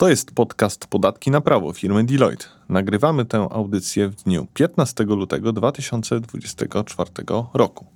[0.00, 2.44] To jest podcast Podatki na prawo firmy Deloitte.
[2.68, 7.10] Nagrywamy tę audycję w dniu 15 lutego 2024
[7.54, 7.86] roku.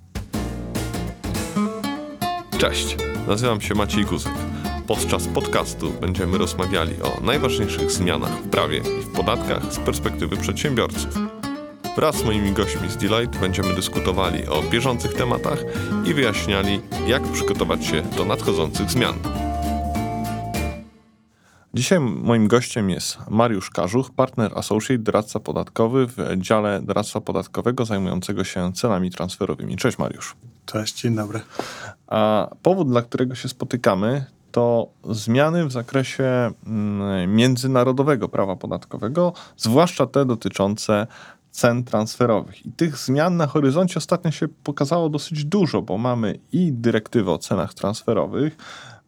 [2.57, 2.97] Cześć,
[3.27, 4.33] nazywam się Maciej Guzek.
[4.87, 11.15] Podczas podcastu będziemy rozmawiali o najważniejszych zmianach w prawie i w podatkach z perspektywy przedsiębiorców.
[11.95, 15.63] Wraz z moimi gośćmi z Deloitte będziemy dyskutowali o bieżących tematach
[16.05, 19.15] i wyjaśniali, jak przygotować się do nadchodzących zmian.
[21.75, 28.43] Dzisiaj moim gościem jest Mariusz Karzuch, partner associate, doradca podatkowy w dziale doradztwa podatkowego zajmującego
[28.43, 29.75] się cenami transferowymi.
[29.75, 30.35] Cześć Mariusz.
[30.65, 31.41] Cześć, dzień dobry.
[32.07, 40.05] A powód, dla którego się spotykamy, to zmiany w zakresie mm, międzynarodowego prawa podatkowego, zwłaszcza
[40.05, 41.07] te dotyczące
[41.51, 42.65] cen transferowych.
[42.65, 47.37] I tych zmian na horyzoncie ostatnio się pokazało dosyć dużo, bo mamy i dyrektywę o
[47.37, 48.57] cenach transferowych,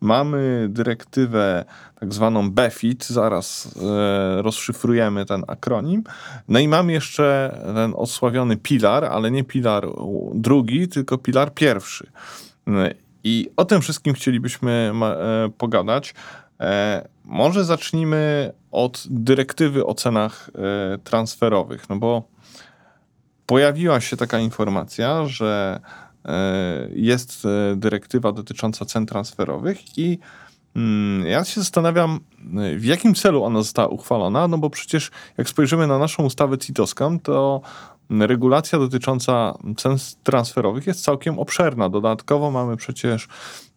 [0.01, 1.65] mamy dyrektywę
[1.99, 6.03] tak zwaną BEFIT, zaraz e, rozszyfrujemy ten akronim.
[6.47, 9.87] No i mamy jeszcze ten osławiony pilar, ale nie pilar
[10.33, 12.07] drugi, tylko pilar pierwszy.
[13.23, 16.13] I o tym wszystkim chcielibyśmy e, pogadać.
[16.59, 22.23] E, może zacznijmy od dyrektywy o cenach e, transferowych, no bo
[23.45, 25.79] pojawiła się taka informacja, że
[26.95, 30.19] jest dyrektywa dotycząca cen transferowych i
[30.75, 32.19] mm, ja się zastanawiam,
[32.77, 37.19] w jakim celu ona została uchwalona, no bo przecież jak spojrzymy na naszą ustawę CITOSKAM,
[37.19, 37.61] to
[38.09, 41.89] regulacja dotycząca cen transferowych jest całkiem obszerna.
[41.89, 43.27] Dodatkowo mamy przecież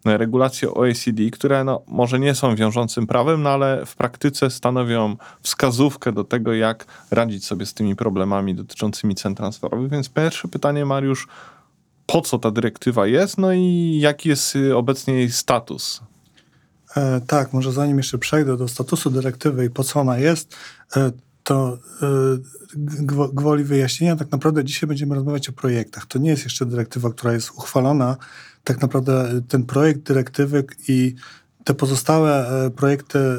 [0.04, 6.12] regulacje OECD, które no, może nie są wiążącym prawem, no ale w praktyce stanowią wskazówkę
[6.12, 9.90] do tego, jak radzić sobie z tymi problemami dotyczącymi cen transferowych.
[9.90, 11.28] Więc pierwsze pytanie, Mariusz,
[12.12, 16.00] po co ta dyrektywa jest, no i jaki jest obecnie jej status?
[16.96, 20.56] E, tak, może zanim jeszcze przejdę do statusu dyrektywy i po co ona jest,
[20.96, 21.10] e,
[21.42, 22.06] to e,
[23.32, 26.06] gwoli wyjaśnienia, tak naprawdę dzisiaj będziemy rozmawiać o projektach.
[26.06, 28.16] To nie jest jeszcze dyrektywa, która jest uchwalona.
[28.64, 31.14] Tak naprawdę ten projekt dyrektywy i
[31.64, 33.32] te pozostałe e, projekty e,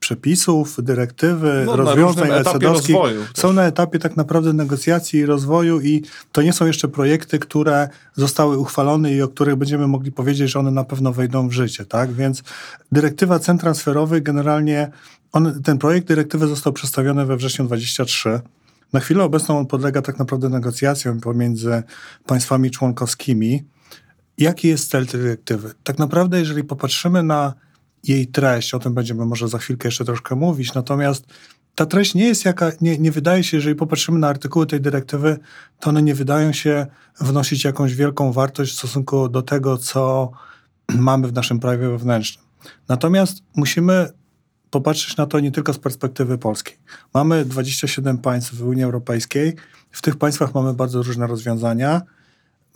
[0.00, 2.96] przepisów, dyrektywy, no, rozwiązań ECD-owskich
[3.34, 6.02] są na etapie tak naprawdę negocjacji i rozwoju i
[6.32, 10.58] to nie są jeszcze projekty, które zostały uchwalone i o których będziemy mogli powiedzieć, że
[10.58, 12.12] one na pewno wejdą w życie, tak?
[12.12, 12.42] Więc
[12.92, 14.90] dyrektywa cen transferowych generalnie
[15.32, 18.40] on, ten projekt dyrektywy został przedstawiony we wrześniu 23.
[18.92, 21.82] Na chwilę obecną on podlega tak naprawdę negocjacjom pomiędzy
[22.26, 23.64] państwami członkowskimi.
[24.38, 25.70] Jaki jest cel tej dyrektywy?
[25.84, 27.54] Tak naprawdę, jeżeli popatrzymy na
[28.04, 31.26] jej treść, o tym będziemy może za chwilkę jeszcze troszkę mówić, natomiast
[31.74, 35.38] ta treść nie jest jaka, nie, nie wydaje się, jeżeli popatrzymy na artykuły tej dyrektywy,
[35.80, 36.86] to one nie wydają się
[37.20, 40.30] wnosić jakąś wielką wartość w stosunku do tego, co
[40.98, 42.44] mamy w naszym prawie wewnętrznym.
[42.88, 44.08] Natomiast musimy
[44.70, 46.76] popatrzeć na to nie tylko z perspektywy polskiej.
[47.14, 49.56] Mamy 27 państw w Unii Europejskiej.
[49.90, 52.02] W tych państwach mamy bardzo różne rozwiązania.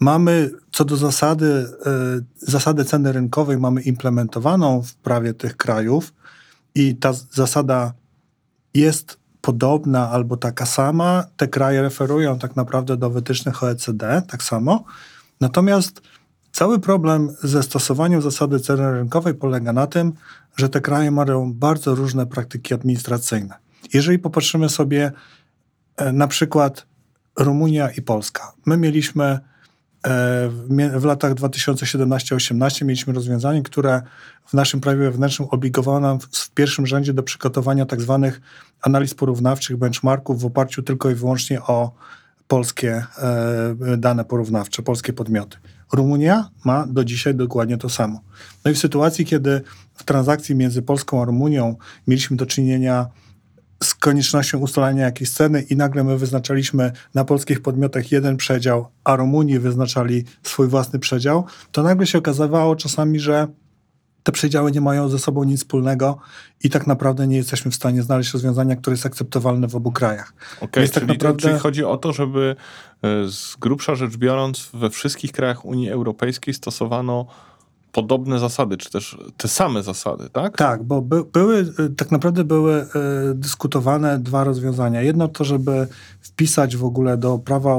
[0.00, 6.14] Mamy co do zasady, y, zasady ceny rynkowej mamy implementowaną w prawie tych krajów
[6.74, 7.92] i ta zasada
[8.74, 11.24] jest podobna albo taka sama.
[11.36, 14.84] Te kraje referują tak naprawdę do wytycznych OECD, tak samo.
[15.40, 16.00] Natomiast
[16.52, 20.12] cały problem ze stosowaniem zasady ceny rynkowej polega na tym,
[20.56, 23.54] że te kraje mają bardzo różne praktyki administracyjne.
[23.92, 25.12] Jeżeli popatrzymy sobie
[25.96, 26.86] e, na przykład
[27.38, 28.52] Rumunia i Polska.
[28.66, 29.40] My mieliśmy e,
[30.96, 34.02] w latach 2017-18 mieliśmy rozwiązanie, które
[34.46, 38.40] w naszym prawie wewnętrznym obligowało nam w pierwszym rzędzie do przygotowania tak zwanych
[38.82, 41.92] analiz porównawczych, benchmarków w oparciu tylko i wyłącznie o
[42.48, 45.56] polskie e, dane porównawcze, polskie podmioty.
[45.92, 48.20] Rumunia ma do dzisiaj dokładnie to samo.
[48.64, 49.60] No i w sytuacji, kiedy
[49.94, 51.76] w transakcji między Polską a Rumunią
[52.06, 53.06] mieliśmy do czynienia
[53.84, 59.16] z koniecznością ustalania jakiejś ceny i nagle my wyznaczaliśmy na polskich podmiotach jeden przedział, a
[59.16, 63.48] Rumunii wyznaczali swój własny przedział, to nagle się okazywało czasami, że
[64.22, 66.18] te przedziały nie mają ze sobą nic wspólnego
[66.64, 70.34] i tak naprawdę nie jesteśmy w stanie znaleźć rozwiązania, które jest akceptowalne w obu krajach.
[70.60, 71.42] Okay, tak czyli, naprawdę...
[71.42, 72.56] czyli chodzi o to, żeby
[73.02, 77.26] e, z grubsza rzecz biorąc we wszystkich krajach Unii Europejskiej stosowano
[77.94, 80.56] podobne zasady, czy też te same zasady, tak?
[80.56, 82.86] Tak, bo by, były, e, tak naprawdę były y,
[83.34, 85.02] dyskutowane dwa rozwiązania.
[85.02, 85.86] Jedno to, żeby
[86.20, 87.76] wpisać w ogóle do prawa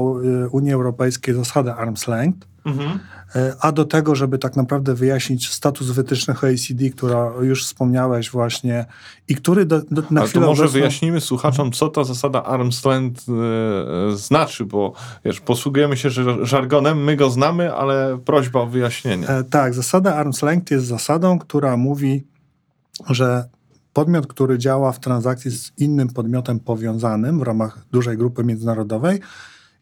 [0.50, 2.98] Unii Europejskiej zasadę arm's length, mhm.
[3.34, 8.86] E, a do tego, żeby tak naprawdę wyjaśnić status wytycznych OECD, która już wspomniałeś właśnie
[9.28, 10.80] i który do, do, na Ale chwilę może obecną...
[10.80, 14.92] wyjaśnimy słuchaczom, co ta zasada arm's length e, znaczy, bo
[15.24, 16.10] wiesz, posługujemy się
[16.42, 19.28] żargonem, my go znamy, ale prośba o wyjaśnienie.
[19.28, 22.26] E, tak, zasada arm's length jest zasadą, która mówi
[23.10, 23.48] że
[23.92, 29.20] podmiot, który działa w transakcji z innym podmiotem powiązanym w ramach dużej grupy międzynarodowej,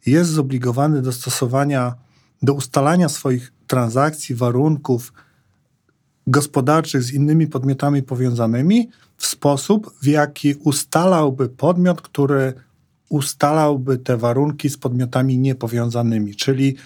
[0.07, 1.95] jest zobligowany do stosowania,
[2.45, 5.13] do ustalania swoich transakcji, warunków
[6.27, 12.53] gospodarczych z innymi podmiotami powiązanymi w sposób, w jaki ustalałby podmiot, który
[13.09, 16.35] ustalałby te warunki z podmiotami niepowiązanymi.
[16.35, 16.77] Czyli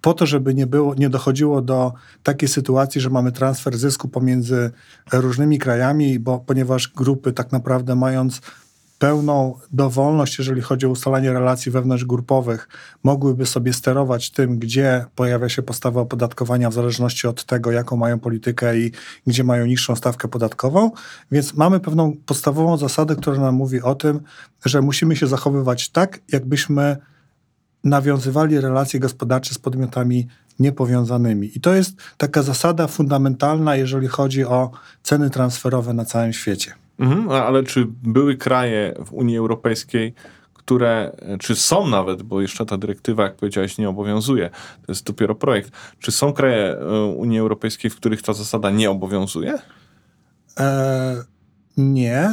[0.00, 1.92] po to, żeby nie, było, nie dochodziło do
[2.22, 4.70] takiej sytuacji, że mamy transfer zysku pomiędzy
[5.12, 8.40] różnymi krajami, bo ponieważ grupy tak naprawdę mając
[9.02, 12.68] pełną dowolność, jeżeli chodzi o ustalanie relacji wewnątrzgrupowych,
[13.02, 18.18] mogłyby sobie sterować tym, gdzie pojawia się postawa opodatkowania w zależności od tego, jaką mają
[18.18, 18.92] politykę i
[19.26, 20.90] gdzie mają niższą stawkę podatkową.
[21.32, 24.20] Więc mamy pewną podstawową zasadę, która nam mówi o tym,
[24.64, 26.96] że musimy się zachowywać tak, jakbyśmy
[27.84, 30.28] nawiązywali relacje gospodarcze z podmiotami
[30.58, 31.50] niepowiązanymi.
[31.56, 34.70] I to jest taka zasada fundamentalna, jeżeli chodzi o
[35.02, 36.81] ceny transferowe na całym świecie.
[36.98, 40.14] Mhm, ale czy były kraje w Unii Europejskiej,
[40.54, 44.50] które, czy są nawet, bo jeszcze ta dyrektywa, jak powiedziałeś, nie obowiązuje,
[44.86, 48.90] to jest dopiero projekt, czy są kraje e, Unii Europejskiej, w których ta zasada nie
[48.90, 49.58] obowiązuje?
[50.58, 51.24] E,
[51.76, 52.30] nie.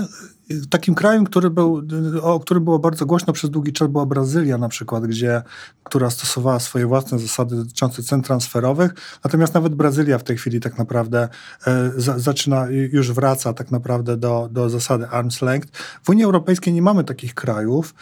[0.70, 1.82] Takim krajem, który był,
[2.22, 5.42] o którym było bardzo głośno przez długi czas, była Brazylia na przykład, gdzie,
[5.84, 8.92] która stosowała swoje własne zasady dotyczące cen transferowych.
[9.24, 11.30] Natomiast nawet Brazylia w tej chwili tak naprawdę
[11.68, 15.78] e, za, zaczyna, już wraca tak naprawdę do, do zasady arm's length.
[16.04, 17.94] W Unii Europejskiej nie mamy takich krajów.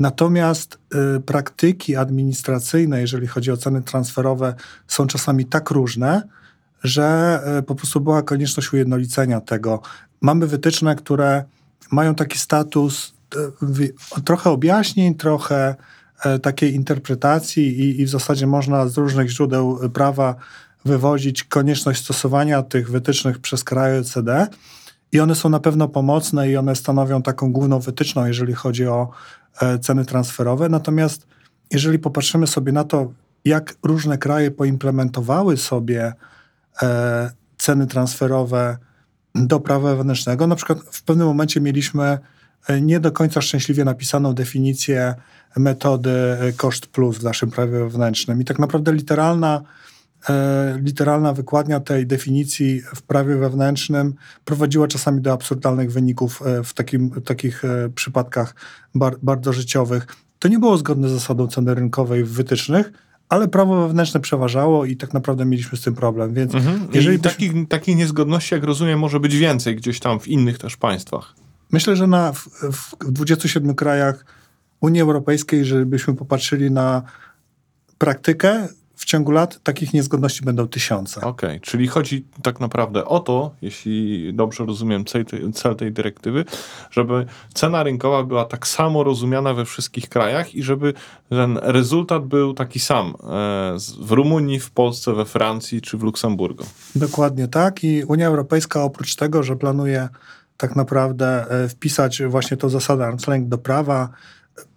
[0.00, 0.78] Natomiast
[1.16, 4.54] y, praktyki administracyjne, jeżeli chodzi o ceny transferowe,
[4.86, 6.22] są czasami tak różne,
[6.82, 9.80] że y, po prostu była konieczność ujednolicenia tego.
[10.20, 11.44] Mamy wytyczne, które
[11.92, 13.14] mają taki status
[14.16, 15.74] e, trochę objaśnień, trochę
[16.24, 20.34] e, takiej interpretacji i, i w zasadzie można z różnych źródeł prawa
[20.84, 24.46] wywodzić konieczność stosowania tych wytycznych przez kraje OECD
[25.12, 29.10] i one są na pewno pomocne i one stanowią taką główną wytyczną, jeżeli chodzi o
[29.60, 30.68] e, ceny transferowe.
[30.68, 31.26] Natomiast
[31.70, 33.12] jeżeli popatrzymy sobie na to,
[33.44, 36.12] jak różne kraje poimplementowały sobie
[37.58, 38.76] ceny transferowe
[39.36, 40.46] do prawa wewnętrznego.
[40.46, 42.18] Na przykład w pewnym momencie mieliśmy
[42.66, 45.14] e, nie do końca szczęśliwie napisaną definicję
[45.56, 48.40] metody e, koszt plus w naszym prawie wewnętrznym.
[48.40, 49.62] I tak naprawdę literalna,
[50.28, 57.10] e, literalna wykładnia tej definicji w prawie wewnętrznym prowadziła czasami do absurdalnych wyników w takim,
[57.10, 57.62] takich
[57.94, 58.54] przypadkach
[58.94, 60.06] bar, bardzo życiowych.
[60.38, 62.92] To nie było zgodne z zasadą ceny rynkowej w wytycznych,
[63.28, 66.34] ale prawo wewnętrzne przeważało i tak naprawdę mieliśmy z tym problem.
[66.34, 66.88] Więc mhm.
[66.92, 70.76] jeżeli I takich, takich niezgodności, jak rozumiem, może być więcej gdzieś tam w innych też
[70.76, 71.34] państwach.
[71.72, 74.24] Myślę, że na, w, w 27 krajach
[74.80, 77.02] Unii Europejskiej, żebyśmy popatrzyli na
[77.98, 81.20] praktykę, w ciągu lat takich niezgodności będą tysiące.
[81.20, 85.92] Okej, okay, czyli chodzi tak naprawdę o to, jeśli dobrze rozumiem cel tej, cel tej
[85.92, 86.44] dyrektywy,
[86.90, 90.94] żeby cena rynkowa była tak samo rozumiana we wszystkich krajach i żeby
[91.28, 93.12] ten rezultat był taki sam e,
[94.00, 96.64] w Rumunii, w Polsce, we Francji czy w Luksemburgu.
[96.94, 100.08] Dokładnie tak i Unia Europejska oprócz tego, że planuje
[100.56, 104.08] tak naprawdę e, wpisać właśnie tą zasadę arm's length do prawa,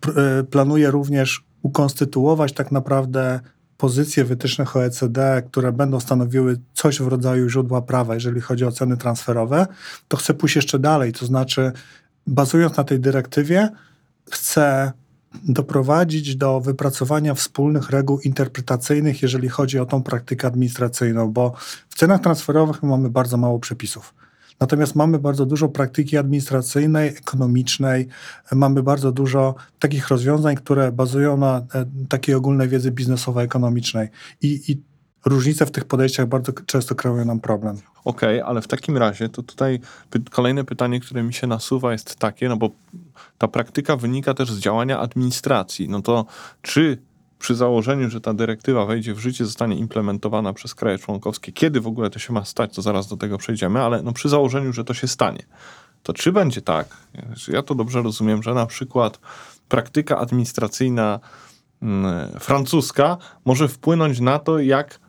[0.07, 3.39] e, planuje również ukonstytuować tak naprawdę
[3.79, 8.97] pozycje wytycznych OECD, które będą stanowiły coś w rodzaju źródła prawa, jeżeli chodzi o ceny
[8.97, 9.67] transferowe,
[10.07, 11.13] to chcę pójść jeszcze dalej.
[11.13, 11.71] To znaczy,
[12.27, 13.69] bazując na tej dyrektywie,
[14.31, 14.91] chcę
[15.43, 21.53] doprowadzić do wypracowania wspólnych reguł interpretacyjnych, jeżeli chodzi o tą praktykę administracyjną, bo
[21.89, 24.13] w cenach transferowych mamy bardzo mało przepisów.
[24.60, 28.08] Natomiast mamy bardzo dużo praktyki administracyjnej, ekonomicznej,
[28.51, 34.08] mamy bardzo dużo takich rozwiązań, które bazują na e, takiej ogólnej wiedzy biznesowo-ekonomicznej.
[34.42, 34.82] I, i
[35.25, 37.75] różnice w tych podejściach bardzo często kreują nam problem.
[38.06, 39.80] Okej, okay, ale w takim razie to tutaj
[40.32, 42.70] kolejne pytanie, które mi się nasuwa jest takie, no bo
[43.38, 45.89] ta praktyka wynika też z działania administracji.
[45.89, 46.25] No to
[46.62, 46.98] czy
[47.39, 51.88] przy założeniu, że ta dyrektywa wejdzie w życie, zostanie implementowana przez kraje członkowskie, kiedy w
[51.88, 54.84] ogóle to się ma stać, to zaraz do tego przejdziemy, ale no przy założeniu, że
[54.84, 55.43] to się stanie,
[56.03, 56.98] to czy będzie tak,
[57.48, 59.19] ja to dobrze rozumiem, że na przykład
[59.69, 61.19] praktyka administracyjna
[61.81, 65.00] mm, francuska może wpłynąć na to, jak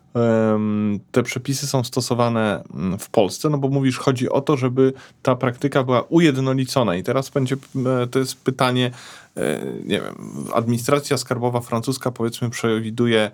[1.13, 5.37] te przepisy są stosowane mm, w Polsce, no bo mówisz, chodzi o to, żeby ta
[5.37, 6.97] praktyka była ujednolicona.
[6.97, 7.57] I teraz będzie,
[8.03, 8.91] e, to jest pytanie,
[9.37, 10.15] e, nie wiem,
[10.55, 13.31] administracja skarbowa francuska powiedzmy przewiduje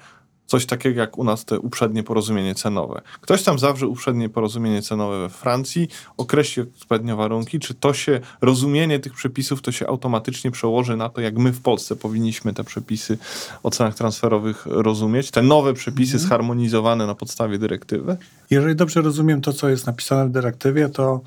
[0.46, 3.00] coś takiego jak u nas te uprzednie porozumienie cenowe.
[3.20, 8.98] Ktoś tam zawrze uprzednie porozumienie cenowe we Francji, określi odpowiednio warunki, czy to się, rozumienie
[8.98, 13.18] tych przepisów to się automatycznie przełoży na to, jak my w Polsce powinniśmy te przepisy
[13.62, 16.28] o cenach transferowych rozumieć, te nowe przepisy mhm.
[16.28, 18.16] zharmonizowane na podstawie dyrektywy?
[18.50, 21.20] Jeżeli dobrze rozumiem to, co jest napisane w dyrektywie, to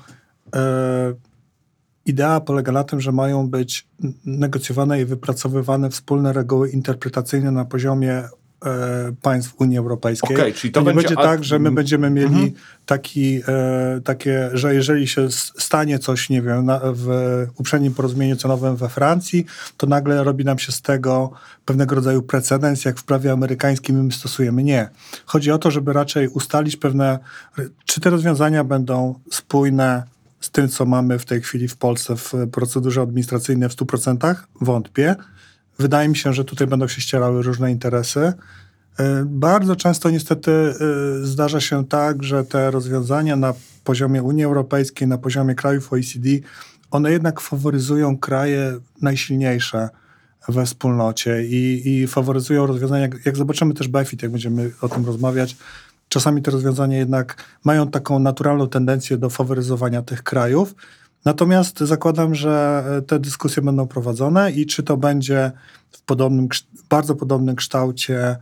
[2.06, 3.86] idea polega na tym, że mają być
[4.24, 8.28] negocjowane i wypracowywane wspólne reguły interpretacyjne na poziomie
[8.64, 10.36] E, państw Unii Europejskiej.
[10.36, 12.52] Okay, czyli to, to nie będzie, tak, że my będziemy mieli mhm.
[12.86, 17.08] taki, e, takie, że jeżeli się stanie coś, nie wiem, na, w
[17.56, 21.30] uprzednim porozumieniu cenowym we Francji, to nagle robi nam się z tego
[21.64, 24.62] pewnego rodzaju precedens, jak w prawie amerykańskim my stosujemy.
[24.62, 24.88] Nie.
[25.26, 27.18] Chodzi o to, żeby raczej ustalić pewne,
[27.84, 30.02] czy te rozwiązania będą spójne
[30.40, 34.34] z tym, co mamy w tej chwili w Polsce w procedurze administracyjnej w 100%?
[34.60, 35.16] Wątpię
[35.80, 38.20] Wydaje mi się, że tutaj będą się ścierały różne interesy.
[38.20, 45.08] Y, bardzo często niestety y, zdarza się tak, że te rozwiązania na poziomie Unii Europejskiej,
[45.08, 46.28] na poziomie krajów OECD,
[46.90, 49.88] one jednak faworyzują kraje najsilniejsze
[50.48, 55.06] we wspólnocie i, i faworyzują rozwiązania, jak, jak zobaczymy też BEFIT, jak będziemy o tym
[55.06, 55.56] rozmawiać,
[56.08, 60.74] czasami te rozwiązania jednak mają taką naturalną tendencję do faworyzowania tych krajów,
[61.24, 65.52] Natomiast zakładam, że e, te dyskusje będą prowadzone i czy to będzie
[65.90, 66.48] w podobnym,
[66.88, 68.36] bardzo podobnym kształcie,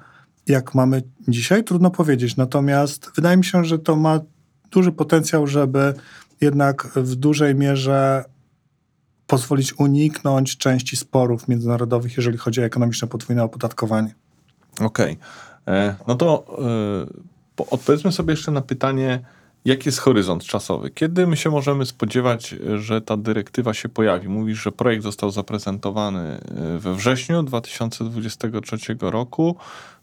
[0.47, 2.37] jak mamy dzisiaj, trudno powiedzieć.
[2.37, 4.21] Natomiast wydaje mi się, że to ma
[4.71, 5.95] duży potencjał, żeby
[6.41, 8.25] jednak w dużej mierze
[9.27, 14.15] pozwolić uniknąć części sporów międzynarodowych, jeżeli chodzi o ekonomiczne podwójne opodatkowanie.
[14.81, 15.19] Okej.
[15.67, 15.75] Okay.
[15.75, 16.47] E, no to
[17.59, 19.21] yy, odpowiedzmy sobie jeszcze na pytanie,
[19.69, 20.91] Jaki jest horyzont czasowy?
[20.91, 24.29] Kiedy my się możemy spodziewać, że ta dyrektywa się pojawi?
[24.29, 29.57] Mówisz, że projekt został zaprezentowany e, we wrześniu 2023 roku.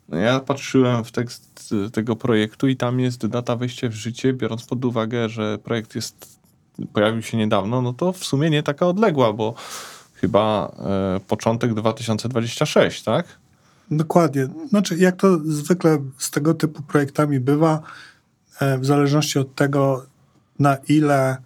[0.10, 4.66] No ja patrzyłem w tekst tego projektu i tam jest data wejścia w życie, biorąc
[4.66, 6.40] pod uwagę, że projekt jest,
[6.94, 9.54] pojawił się niedawno, no to w sumie nie taka odległa, bo
[10.14, 10.72] chyba
[11.16, 13.26] e, początek 2026, tak?
[13.92, 14.48] Dokładnie.
[14.70, 18.15] Znaczy, jak to zwykle z tego typu projektami bywa, E,
[18.80, 20.06] w zależności od tego,
[20.60, 21.38] na ile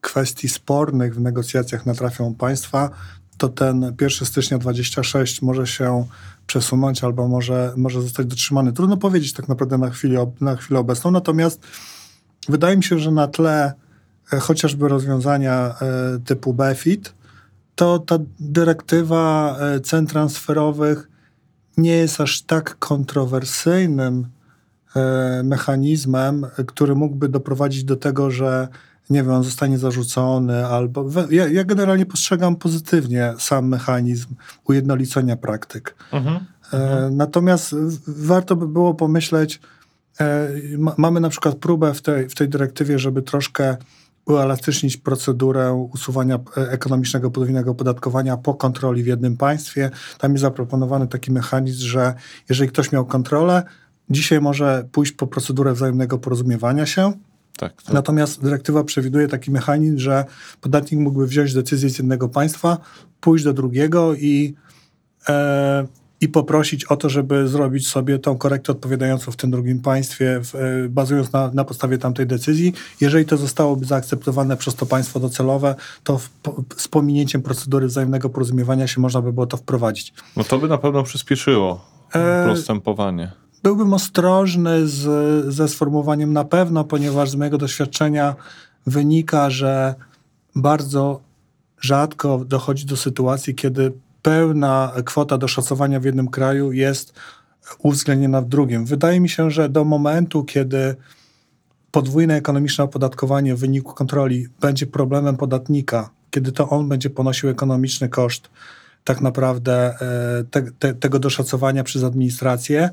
[0.00, 2.90] kwestii spornych w negocjacjach natrafią państwa,
[3.38, 6.06] to ten 1 stycznia 26 może się
[6.46, 8.72] przesunąć albo może, może zostać dotrzymany.
[8.72, 11.60] Trudno powiedzieć tak naprawdę na chwilę, na chwilę obecną, natomiast
[12.48, 13.72] wydaje mi się, że na tle
[14.32, 17.14] e, chociażby rozwiązania e, typu BEFIT,
[17.74, 21.08] to ta dyrektywa cen transferowych
[21.76, 24.33] nie jest aż tak kontrowersyjnym E,
[25.44, 28.68] mechanizmem, który mógłby doprowadzić do tego, że
[29.10, 31.06] nie wiem, on zostanie zarzucony, albo.
[31.30, 34.34] Ja, ja generalnie postrzegam pozytywnie sam mechanizm
[34.64, 35.94] ujednolicenia praktyk.
[36.12, 36.40] Mhm.
[36.72, 37.74] E, natomiast
[38.06, 39.60] warto by było pomyśleć,
[40.20, 40.48] e,
[40.78, 43.76] ma, mamy na przykład próbę w tej, w tej dyrektywie, żeby troszkę
[44.26, 49.90] uelastycznić procedurę usuwania e, ekonomicznego podwójnego opodatkowania po kontroli w jednym państwie.
[50.18, 52.14] Tam jest zaproponowany taki mechanizm, że
[52.48, 53.62] jeżeli ktoś miał kontrolę,
[54.10, 57.12] Dzisiaj może pójść po procedurę wzajemnego porozumiewania się.
[57.56, 57.94] Tak, tak.
[57.94, 60.24] Natomiast dyrektywa przewiduje taki mechanizm, że
[60.60, 62.78] podatnik mógłby wziąć decyzję z jednego państwa,
[63.20, 64.54] pójść do drugiego i,
[65.28, 65.86] e,
[66.20, 70.54] i poprosić o to, żeby zrobić sobie tą korektę odpowiadającą w tym drugim państwie, w,
[70.54, 72.72] e, bazując na, na podstawie tamtej decyzji.
[73.00, 76.30] Jeżeli to zostałoby zaakceptowane przez to państwo docelowe, to w,
[76.76, 80.14] z pominięciem procedury wzajemnego porozumiewania się można by było to wprowadzić.
[80.36, 81.84] No to by na pewno przyspieszyło
[82.14, 83.43] e, postępowanie.
[83.64, 85.04] Byłbym ostrożny z,
[85.54, 88.34] ze sformułowaniem na pewno, ponieważ z mojego doświadczenia
[88.86, 89.94] wynika, że
[90.54, 91.20] bardzo
[91.80, 93.92] rzadko dochodzi do sytuacji, kiedy
[94.22, 97.12] pełna kwota do szacowania w jednym kraju jest
[97.78, 98.84] uwzględniona w drugim.
[98.84, 100.96] Wydaje mi się, że do momentu, kiedy
[101.90, 108.08] podwójne ekonomiczne opodatkowanie w wyniku kontroli będzie problemem podatnika, kiedy to on będzie ponosił ekonomiczny
[108.08, 108.50] koszt
[109.04, 112.90] tak naprawdę e, te, te, tego doszacowania przez administrację,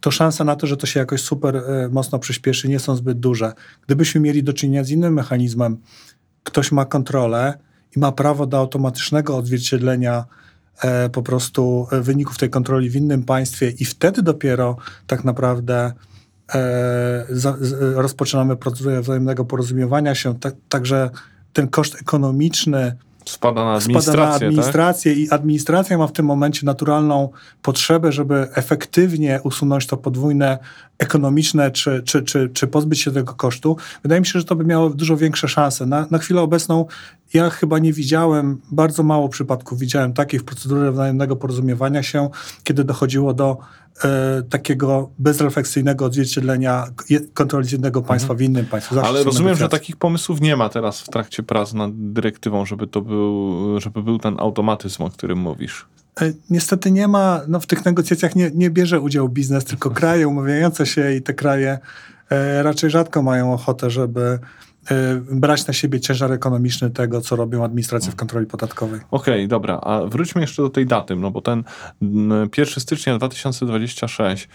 [0.00, 3.20] to szanse na to, że to się jakoś super e, mocno przyspieszy, nie są zbyt
[3.20, 3.52] duże.
[3.86, 5.76] Gdybyśmy mieli do czynienia z innym mechanizmem,
[6.44, 7.58] ktoś ma kontrolę
[7.96, 10.24] i ma prawo do automatycznego odzwierciedlenia
[10.82, 14.76] e, po prostu e, wyników tej kontroli w innym państwie i wtedy dopiero
[15.06, 15.92] tak naprawdę
[17.94, 21.10] rozpoczynamy procedurę wzajemnego porozumiewania się, tak, także
[21.52, 22.96] ten koszt ekonomiczny
[23.28, 24.12] spada na administrację.
[24.12, 25.20] Spada na administrację tak?
[25.20, 27.28] i administracja ma w tym momencie naturalną
[27.62, 30.58] potrzebę, żeby efektywnie usunąć to podwójne
[30.98, 33.76] ekonomiczne, czy, czy, czy, czy pozbyć się tego kosztu.
[34.02, 35.86] Wydaje mi się, że to by miało dużo większe szanse.
[35.86, 36.86] Na, na chwilę obecną
[37.34, 42.30] ja chyba nie widziałem, bardzo mało przypadków widziałem takich w procedurze wzajemnego porozumiewania się,
[42.64, 43.56] kiedy dochodziło do
[44.04, 46.86] e, takiego bezrefleksyjnego odzwierciedlenia
[47.34, 48.38] kontroli jednego państwa mhm.
[48.38, 48.94] w innym państwie.
[48.94, 52.86] Zawsze Ale rozumiem, że takich pomysłów nie ma teraz w trakcie prac nad dyrektywą, żeby
[52.86, 55.86] to był, żeby był ten automatyzm, o którym mówisz.
[56.20, 60.28] E, niestety nie ma, no w tych negocjacjach nie, nie bierze udziału biznes, tylko kraje
[60.28, 61.78] umawiające się i te kraje
[62.30, 64.38] e, raczej rzadko mają ochotę, żeby
[65.30, 69.00] brać na siebie ciężar ekonomiczny tego, co robią administracje w kontroli podatkowej.
[69.10, 71.64] Okej, okay, dobra, a wróćmy jeszcze do tej daty, no bo ten
[72.58, 74.48] 1 stycznia 2026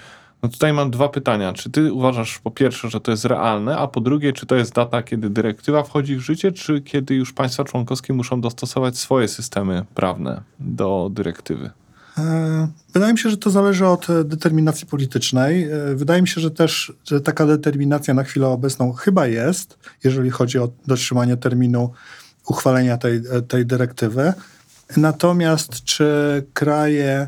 [0.44, 1.54] no tutaj mam dwa pytania.
[1.54, 4.74] Czy ty uważasz po pierwsze, że to jest realne, a po drugie, czy to jest
[4.74, 9.86] data, kiedy dyrektywa wchodzi w życie, czy kiedy już państwa członkowskie muszą dostosować swoje systemy
[9.96, 11.70] prawne do dyrektywy?
[12.18, 15.64] E, wydaje mi się, że to zależy od e, determinacji politycznej.
[15.64, 20.30] E, wydaje mi się, że też że taka determinacja na chwilę obecną chyba jest, jeżeli
[20.30, 21.92] chodzi o dotrzymanie terminu
[22.48, 24.34] uchwalenia tej, tej dyrektywy.
[24.98, 26.06] Natomiast czy
[26.54, 27.28] kraje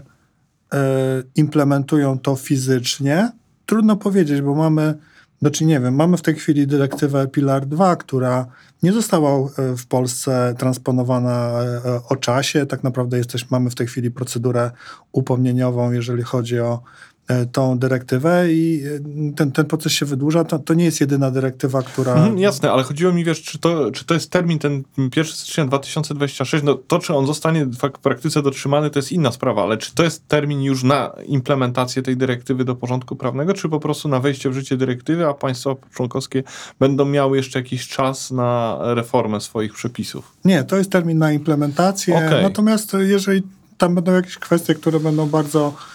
[1.36, 3.32] implementują to fizycznie?
[3.66, 4.94] Trudno powiedzieć, bo mamy
[5.42, 8.46] znaczy nie wiem, mamy w tej chwili dyrektywę Pilar 2, która
[8.86, 11.52] nie została e, w Polsce transponowana
[11.86, 12.66] e, o czasie.
[12.66, 14.72] Tak naprawdę jesteś, mamy w tej chwili procedurę
[15.12, 17.15] upomnieniową, jeżeli chodzi o E,
[17.52, 20.44] tą dyrektywę i e, ten, ten proces się wydłuża.
[20.44, 22.14] To, to nie jest jedyna dyrektywa, która...
[22.14, 25.66] Mhm, jasne, ale chodziło mi, wiesz, czy to, czy to jest termin ten 1 stycznia
[25.66, 29.96] 2026, no to, czy on zostanie w praktyce dotrzymany, to jest inna sprawa, ale czy
[29.96, 34.20] to jest termin już na implementację tej dyrektywy do porządku prawnego, czy po prostu na
[34.20, 36.44] wejście w życie dyrektywy, a państwa członkowskie
[36.80, 40.32] będą miały jeszcze jakiś czas na reformę swoich przepisów?
[40.46, 42.42] Nie, to jest termin na implementację, okay.
[42.42, 43.44] natomiast jeżeli
[43.78, 45.95] tam będą jakieś kwestie, które będą bardzo E,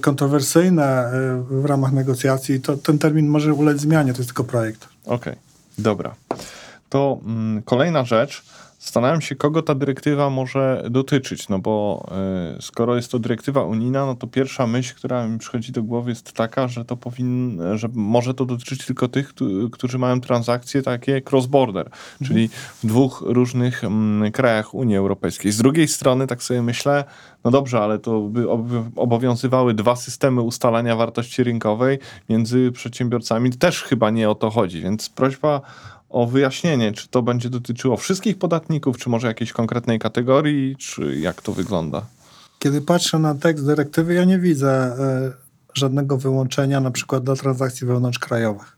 [0.00, 1.10] kontrowersyjne e,
[1.50, 4.88] w ramach negocjacji, to ten termin może ulec zmianie, to jest tylko projekt.
[5.04, 5.36] Okej, okay.
[5.78, 6.14] dobra.
[6.88, 8.42] To mm, kolejna rzecz.
[8.84, 12.06] Zastanawiam się, kogo ta dyrektywa może dotyczyć, no bo
[12.58, 16.10] y, skoro jest to dyrektywa unijna, no to pierwsza myśl, która mi przychodzi do głowy
[16.10, 19.34] jest taka, że to powinno, że może to dotyczyć tylko tych,
[19.72, 22.26] którzy mają transakcje takie cross-border, mhm.
[22.26, 22.48] czyli
[22.82, 25.52] w dwóch różnych mm, krajach Unii Europejskiej.
[25.52, 27.04] Z drugiej strony, tak sobie myślę,
[27.44, 28.50] no dobrze, ale to by
[28.96, 31.98] obowiązywały dwa systemy ustalania wartości rynkowej
[32.28, 33.52] między przedsiębiorcami.
[33.52, 35.60] Też chyba nie o to chodzi, więc prośba
[36.14, 41.42] o wyjaśnienie, czy to będzie dotyczyło wszystkich podatników, czy może jakiejś konkretnej kategorii, czy jak
[41.42, 42.06] to wygląda?
[42.58, 44.96] Kiedy patrzę na tekst dyrektywy, ja nie widzę
[45.28, 45.32] y,
[45.74, 48.76] żadnego wyłączenia na przykład dla transakcji wewnątrzkrajowych.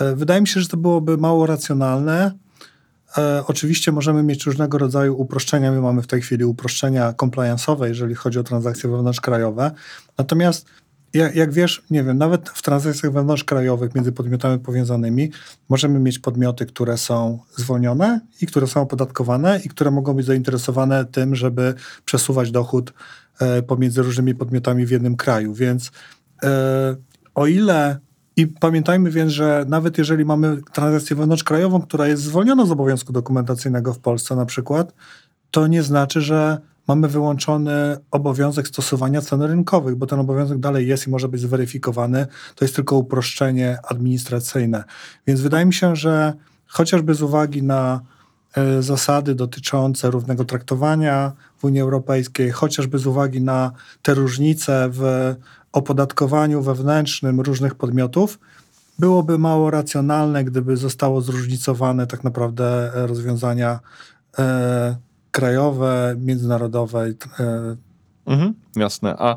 [0.00, 2.32] Y, wydaje mi się, że to byłoby mało racjonalne.
[3.18, 5.72] Y, oczywiście możemy mieć różnego rodzaju uproszczenia.
[5.72, 9.70] My mamy w tej chwili uproszczenia compliance'owe, jeżeli chodzi o transakcje wewnątrzkrajowe.
[10.18, 10.66] Natomiast
[11.14, 15.30] jak, jak wiesz, nie wiem, nawet w transakcjach wewnątrzkrajowych między podmiotami powiązanymi
[15.68, 21.04] możemy mieć podmioty, które są zwolnione i które są opodatkowane i które mogą być zainteresowane
[21.04, 21.74] tym, żeby
[22.04, 22.92] przesuwać dochód
[23.40, 25.54] e, pomiędzy różnymi podmiotami w jednym kraju.
[25.54, 25.90] Więc
[26.42, 26.96] e,
[27.34, 27.98] o ile
[28.36, 33.94] i pamiętajmy więc, że nawet jeżeli mamy transakcję wewnątrzkrajową, która jest zwolniona z obowiązku dokumentacyjnego
[33.94, 34.94] w Polsce na przykład,
[35.50, 41.06] to nie znaczy, że mamy wyłączony obowiązek stosowania cen rynkowych, bo ten obowiązek dalej jest
[41.06, 42.26] i może być zweryfikowany.
[42.54, 44.84] To jest tylko uproszczenie administracyjne.
[45.26, 46.32] Więc wydaje mi się, że
[46.66, 48.00] chociażby z uwagi na
[48.54, 55.34] e, zasady dotyczące równego traktowania w Unii Europejskiej, chociażby z uwagi na te różnice w
[55.72, 58.38] opodatkowaniu wewnętrznym różnych podmiotów,
[58.98, 63.80] byłoby mało racjonalne, gdyby zostało zróżnicowane tak naprawdę rozwiązania
[64.38, 64.96] e,
[65.34, 67.06] krajowe, międzynarodowe.
[67.40, 67.76] E,
[68.26, 69.16] mhm, jasne.
[69.18, 69.36] A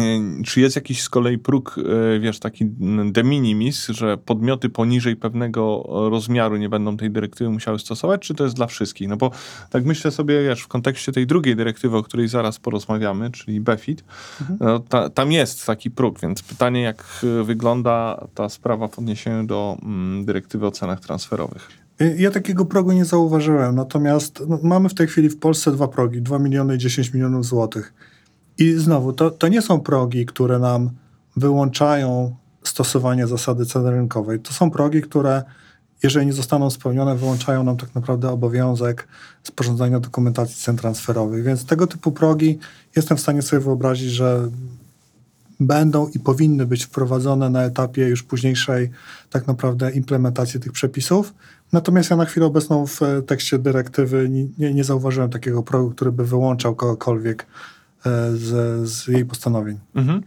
[0.00, 0.04] e,
[0.44, 2.64] czy jest jakiś z kolei próg, e, wiesz, taki
[3.12, 8.44] de minimis, że podmioty poniżej pewnego rozmiaru nie będą tej dyrektywy musiały stosować, czy to
[8.44, 9.08] jest dla wszystkich?
[9.08, 9.30] No bo
[9.70, 14.04] tak myślę sobie, wiesz, w kontekście tej drugiej dyrektywy, o której zaraz porozmawiamy, czyli BEFIT,
[14.40, 14.58] mhm.
[14.60, 17.04] no, ta, tam jest taki próg, więc pytanie, jak
[17.44, 21.79] wygląda ta sprawa w odniesieniu do mm, dyrektywy o cenach transferowych?
[22.18, 26.22] Ja takiego progu nie zauważyłem, natomiast no, mamy w tej chwili w Polsce dwa progi,
[26.22, 27.94] 2 miliony i 10 milionów złotych.
[28.58, 30.90] I znowu, to, to nie są progi, które nam
[31.36, 34.40] wyłączają stosowanie zasady ceny rynkowej.
[34.40, 35.42] To są progi, które
[36.02, 39.08] jeżeli nie zostaną spełnione, wyłączają nam tak naprawdę obowiązek
[39.42, 41.44] sporządzania dokumentacji cen transferowych.
[41.44, 42.58] Więc tego typu progi
[42.96, 44.48] jestem w stanie sobie wyobrazić, że
[45.60, 48.90] będą i powinny być wprowadzone na etapie już późniejszej
[49.30, 51.34] tak naprawdę implementacji tych przepisów.
[51.72, 54.28] Natomiast ja na chwilę obecną w e, tekście dyrektywy
[54.58, 57.46] nie, nie zauważyłem takiego progu, który by wyłączał kogokolwiek
[58.06, 59.78] e, z, z jej postanowień.
[59.94, 60.22] Mhm.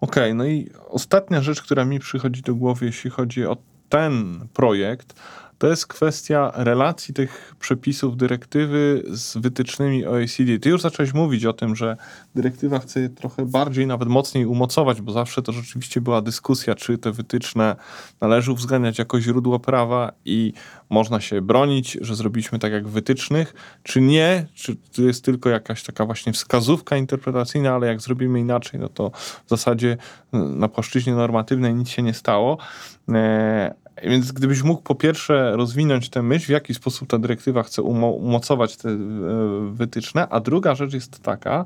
[0.00, 3.56] Okej, okay, no i ostatnia rzecz, która mi przychodzi do głowy, jeśli chodzi o
[3.88, 5.14] ten projekt,
[5.60, 10.58] to jest kwestia relacji tych przepisów dyrektywy z wytycznymi OECD.
[10.58, 11.96] Ty już zacząłeś mówić o tym, że
[12.34, 16.98] dyrektywa chce je trochę bardziej, nawet mocniej umocować, bo zawsze to rzeczywiście była dyskusja, czy
[16.98, 17.76] te wytyczne
[18.20, 20.52] należy uwzględniać jako źródło prawa i
[20.90, 25.50] można się bronić, że zrobiliśmy tak jak w wytycznych, czy nie, czy to jest tylko
[25.50, 29.10] jakaś taka właśnie wskazówka interpretacyjna, ale jak zrobimy inaczej, no to
[29.46, 29.96] w zasadzie
[30.32, 32.58] na płaszczyźnie normatywnej nic się nie stało.
[33.08, 37.82] E, Więc gdybyś mógł po pierwsze rozwinąć tę myśl, w jaki sposób ta dyrektywa chce
[37.82, 38.96] umocować te e,
[39.72, 41.64] wytyczne, a druga rzecz jest taka,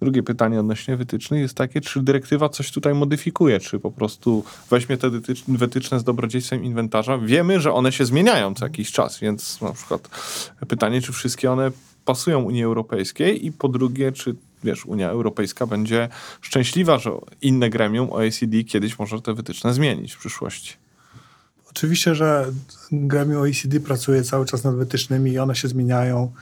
[0.00, 4.96] drugie pytanie odnośnie wytycznych jest takie, czy dyrektywa coś tutaj modyfikuje, czy po prostu weźmie
[4.96, 5.10] te
[5.48, 7.18] wytyczne z dobrodziejstwem inwentarza.
[7.18, 10.08] Wiemy, że one się zmieniają co jakiś czas, więc na przykład
[10.68, 11.70] pytanie, czy wszystkie one
[12.04, 16.08] pasują Unii Europejskiej i po drugie, czy wiesz, Unia Europejska będzie
[16.40, 17.10] szczęśliwa, że
[17.42, 20.79] inne gremium OECD kiedyś może te wytyczne zmienić w przyszłości.
[21.70, 22.52] Oczywiście, że
[22.92, 26.32] gremium OECD pracuje cały czas nad wytycznymi i one się zmieniają.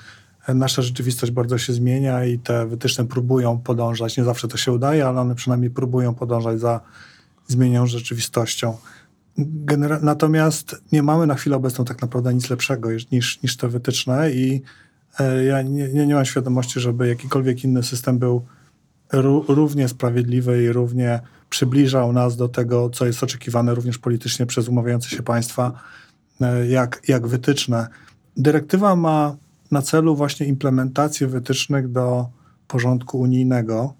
[0.54, 4.16] Nasza rzeczywistość bardzo się zmienia i te wytyczne próbują podążać.
[4.16, 6.80] Nie zawsze to się udaje, ale one przynajmniej próbują podążać za
[7.46, 8.76] zmienią rzeczywistością.
[9.38, 14.30] Genera natomiast nie mamy na chwilę obecną tak naprawdę nic lepszego niż, niż te wytyczne
[14.30, 14.62] i
[15.18, 18.46] e, ja nie, nie, nie mam świadomości, żeby jakikolwiek inny system był
[19.48, 25.08] równie sprawiedliwy i równie przybliżał nas do tego, co jest oczekiwane również politycznie przez umawiające
[25.08, 25.72] się państwa,
[26.40, 27.88] e, jak, jak wytyczne.
[28.37, 29.37] Dyrektywa ma
[29.70, 32.26] na celu właśnie implementację wytycznych do
[32.68, 33.94] porządku unijnego,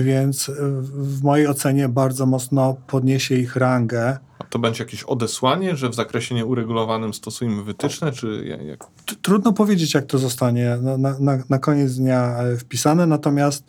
[0.00, 0.52] więc e,
[0.92, 4.18] w mojej ocenie bardzo mocno podniesie ich rangę.
[4.38, 8.86] A to będzie jakieś odesłanie, że w zakresie nieuregulowanym stosujemy wytyczne, czy jak?
[9.22, 13.64] Trudno powiedzieć, jak to zostanie na, na, na koniec dnia e, wpisane, natomiast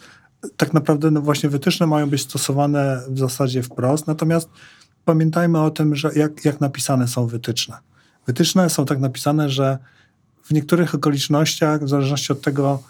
[0.58, 4.50] tak naprawdę no właśnie wytyczne mają być stosowane w zasadzie wprost, natomiast
[5.06, 7.78] pamiętajmy o tym, że jak, jak napisane są wytyczne.
[8.28, 9.78] Wytyczne są tak napisane, że
[10.44, 12.84] w niektórych okolicznościach, w zależności od tego,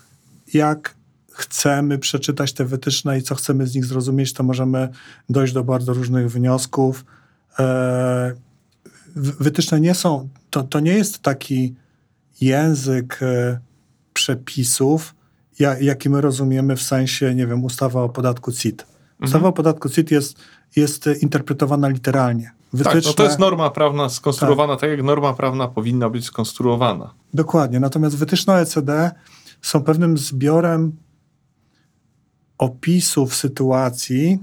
[0.53, 0.95] jak
[1.31, 4.89] chcemy przeczytać te wytyczne i co chcemy z nich zrozumieć, to możemy
[5.29, 7.05] dojść do bardzo różnych wniosków.
[7.59, 8.33] E,
[9.15, 11.75] wytyczne nie są, to, to nie jest taki
[12.41, 13.59] język e,
[15.59, 18.85] przepisów, jaki my rozumiemy w sensie, nie wiem, ustawa o podatku CIT.
[19.21, 19.49] Ustawa mhm.
[19.49, 20.37] o podatku CIT jest,
[20.75, 22.51] jest interpretowana literalnie.
[22.73, 24.81] Wytyczne, tak, no to jest norma prawna skonstruowana tak.
[24.81, 27.13] tak, jak norma prawna powinna być skonstruowana.
[27.33, 27.79] Dokładnie.
[27.79, 29.11] Natomiast wytyczne OECD
[29.61, 30.91] są pewnym zbiorem
[32.57, 34.39] opisów sytuacji,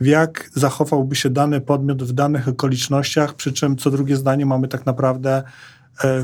[0.00, 4.68] w jak zachowałby się dany podmiot w danych okolicznościach, przy czym co drugie zdanie mamy
[4.68, 5.42] tak naprawdę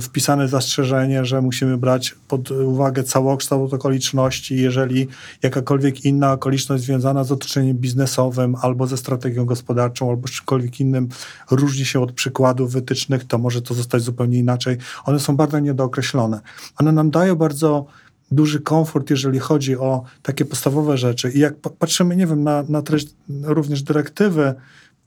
[0.01, 5.09] wpisane zastrzeżenie, że musimy brać pod uwagę całokształt okoliczności, jeżeli
[5.43, 11.09] jakakolwiek inna okoliczność związana z otoczeniem biznesowym albo ze strategią gospodarczą albo z czymkolwiek innym
[11.51, 14.77] różni się od przykładów wytycznych, to może to zostać zupełnie inaczej.
[15.05, 16.41] One są bardzo niedookreślone.
[16.79, 17.87] One nam dają bardzo
[18.31, 21.31] duży komfort, jeżeli chodzi o takie podstawowe rzeczy.
[21.31, 23.09] I jak patrzymy, nie wiem, na, na treść
[23.43, 24.55] również dyrektywy,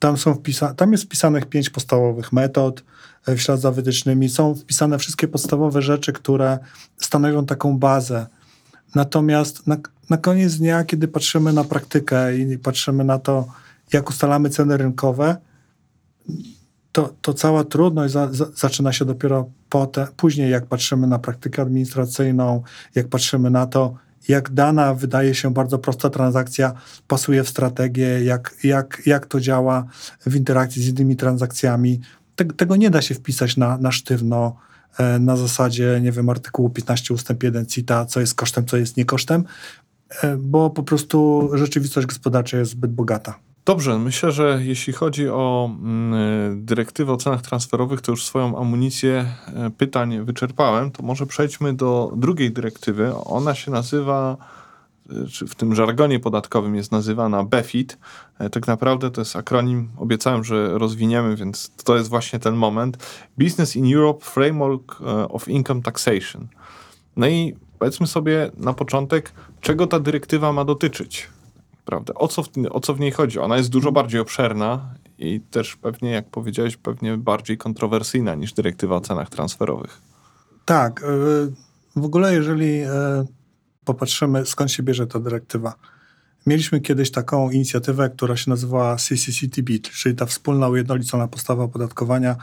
[0.00, 2.84] tam, są wpisa- tam jest wpisanych pięć podstawowych metod,
[3.26, 4.28] w ślad za wytycznymi.
[4.28, 6.58] Są wpisane wszystkie podstawowe rzeczy, które
[6.96, 8.26] stanowią taką bazę.
[8.94, 9.76] Natomiast na,
[10.10, 13.46] na koniec dnia, kiedy patrzymy na praktykę i patrzymy na to,
[13.92, 15.36] jak ustalamy ceny rynkowe,
[16.92, 21.62] to, to cała trudność za, za, zaczyna się dopiero potem, później, jak patrzymy na praktykę
[21.62, 22.62] administracyjną,
[22.94, 23.94] jak patrzymy na to,
[24.28, 26.72] jak dana wydaje się bardzo prosta transakcja
[27.08, 29.84] pasuje w strategię, jak, jak, jak to działa
[30.26, 32.00] w interakcji z innymi transakcjami,
[32.36, 34.56] te, tego nie da się wpisać na, na sztywno
[34.98, 38.96] e, na zasadzie, nie wiem, artykułu 15 ustęp 1 CITA, co jest kosztem, co jest
[38.96, 39.44] nie kosztem,
[40.22, 43.49] e, bo po prostu rzeczywistość gospodarcza jest zbyt bogata.
[43.64, 49.26] Dobrze, myślę, że jeśli chodzi o mm, dyrektywę o cenach transferowych, to już swoją amunicję
[49.46, 50.90] e, pytań wyczerpałem.
[50.90, 53.14] To może przejdźmy do drugiej dyrektywy.
[53.24, 54.36] Ona się nazywa
[55.32, 57.98] czy w tym żargonie podatkowym jest nazywana BEFIT.
[58.38, 62.98] E, tak naprawdę to jest akronim, obiecałem, że rozwiniemy, więc to jest właśnie ten moment.
[63.38, 66.48] Business in Europe Framework e, of Income Taxation.
[67.16, 71.28] No i powiedzmy sobie na początek, czego ta dyrektywa ma dotyczyć.
[71.84, 72.14] Prawda?
[72.14, 73.38] O, co w, o co w niej chodzi?
[73.38, 78.96] Ona jest dużo bardziej obszerna i też pewnie, jak powiedziałeś, pewnie bardziej kontrowersyjna niż dyrektywa
[78.96, 80.00] o cenach transferowych.
[80.64, 81.02] Tak.
[81.02, 81.06] E,
[82.00, 82.82] w ogóle, jeżeli
[83.84, 85.74] popatrzymy, skąd się bierze ta dyrektywa.
[86.46, 92.36] Mieliśmy kiedyś taką inicjatywę, która się nazywała CCCTB, czyli ta wspólna ujednolicona postawa opodatkowania.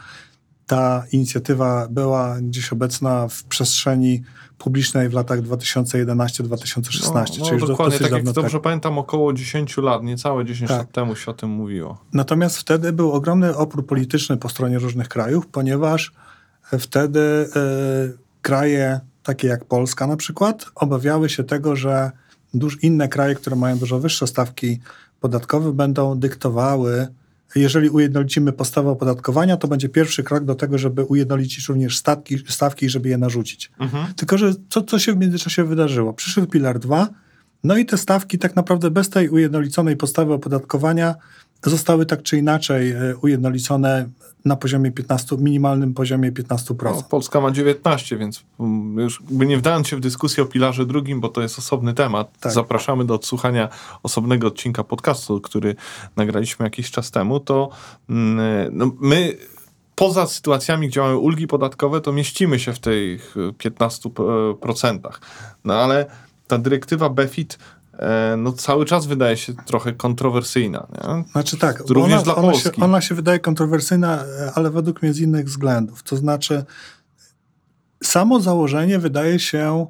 [0.68, 4.22] Ta inicjatywa była gdzieś obecna w przestrzeni
[4.58, 7.14] publicznej w latach 2011-2016.
[7.14, 8.62] No, no czyli dokładnie, tak jak dobrze tak.
[8.62, 10.78] pamiętam, około 10 lat, niecałe 10 tak.
[10.78, 11.98] lat temu się o tym mówiło.
[12.12, 16.12] Natomiast wtedy był ogromny opór polityczny po stronie różnych krajów, ponieważ
[16.78, 17.48] wtedy y,
[18.42, 22.10] kraje takie jak Polska na przykład, obawiały się tego, że
[22.54, 24.80] duż, inne kraje, które mają dużo wyższe stawki
[25.20, 27.06] podatkowe, będą dyktowały,
[27.54, 32.90] jeżeli ujednolicimy postawę opodatkowania, to będzie pierwszy krok do tego, żeby ujednolicić również stawki, stawki
[32.90, 33.70] żeby je narzucić.
[33.78, 34.14] Mhm.
[34.14, 36.12] Tylko, że co, co się w międzyczasie wydarzyło?
[36.12, 37.08] Przyszedł Pilar 2,
[37.64, 41.14] no i te stawki tak naprawdę bez tej ujednoliconej postawy opodatkowania
[41.62, 44.08] zostały tak czy inaczej e, ujednolicone
[44.44, 46.84] na poziomie 15, minimalnym poziomie 15%.
[46.84, 51.20] No, Polska ma 19, więc mm, już nie wdając się w dyskusję o pilarze drugim,
[51.20, 52.52] bo to jest osobny temat, tak.
[52.52, 53.68] zapraszamy do odsłuchania
[54.02, 55.76] osobnego odcinka podcastu, który
[56.16, 57.68] nagraliśmy jakiś czas temu, to
[58.10, 59.36] mm, no, my
[59.94, 64.98] poza sytuacjami, gdzie mamy ulgi podatkowe, to mieścimy się w tych 15%.
[65.64, 66.06] No ale
[66.46, 67.77] ta dyrektywa BEFIT E,
[68.38, 70.86] no cały czas wydaje się trochę kontrowersyjna.
[70.92, 71.24] Nie?
[71.32, 72.76] Znaczy tak, również ona, dla ona Polski.
[72.76, 76.02] Się, ona się wydaje kontrowersyjna, e, ale według mnie z innych względów.
[76.02, 76.64] To znaczy
[78.04, 79.86] samo założenie wydaje się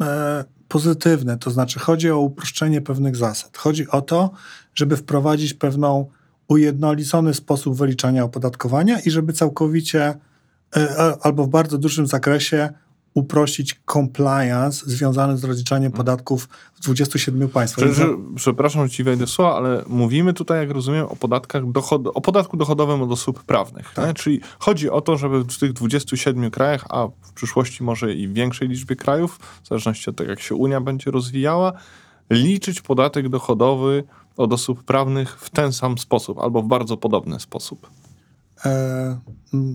[0.00, 3.58] e, pozytywne, to znaczy chodzi o uproszczenie pewnych zasad.
[3.58, 4.30] Chodzi o to,
[4.74, 6.10] żeby wprowadzić pewną
[6.48, 10.14] ujednolicony sposób wyliczania opodatkowania i żeby całkowicie
[10.76, 12.68] e, albo w bardzo dużym zakresie
[13.14, 17.88] uprościć compliance związany z rozliczaniem podatków w 27 państwach.
[18.34, 22.56] przepraszam, że ci wejdę słowa, ale mówimy tutaj, jak rozumiem, o, podatkach dochod o podatku
[22.56, 23.92] dochodowym od osób prawnych.
[23.94, 24.16] Tak.
[24.16, 28.32] Czyli chodzi o to, żeby w tych 27 krajach, a w przyszłości może i w
[28.32, 31.72] większej liczbie krajów, w zależności od tego, jak się Unia będzie rozwijała,
[32.30, 34.04] liczyć podatek dochodowy
[34.36, 37.90] od osób prawnych w ten sam sposób albo w bardzo podobny sposób.
[38.64, 39.18] E,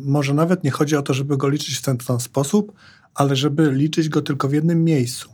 [0.06, 2.72] może nawet nie chodzi o to, żeby go liczyć w ten sam sposób,
[3.16, 5.30] ale żeby liczyć go tylko w jednym miejscu.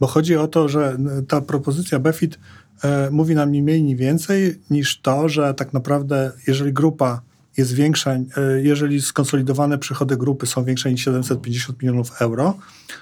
[0.00, 0.96] Bo chodzi o to, że
[1.28, 2.38] ta propozycja BEFIT
[2.84, 7.22] e, mówi nam nie mniej, ni więcej niż to, że tak naprawdę jeżeli grupa
[7.56, 8.22] jest większa, e,
[8.62, 12.54] jeżeli skonsolidowane przychody grupy są większe niż 750 milionów euro,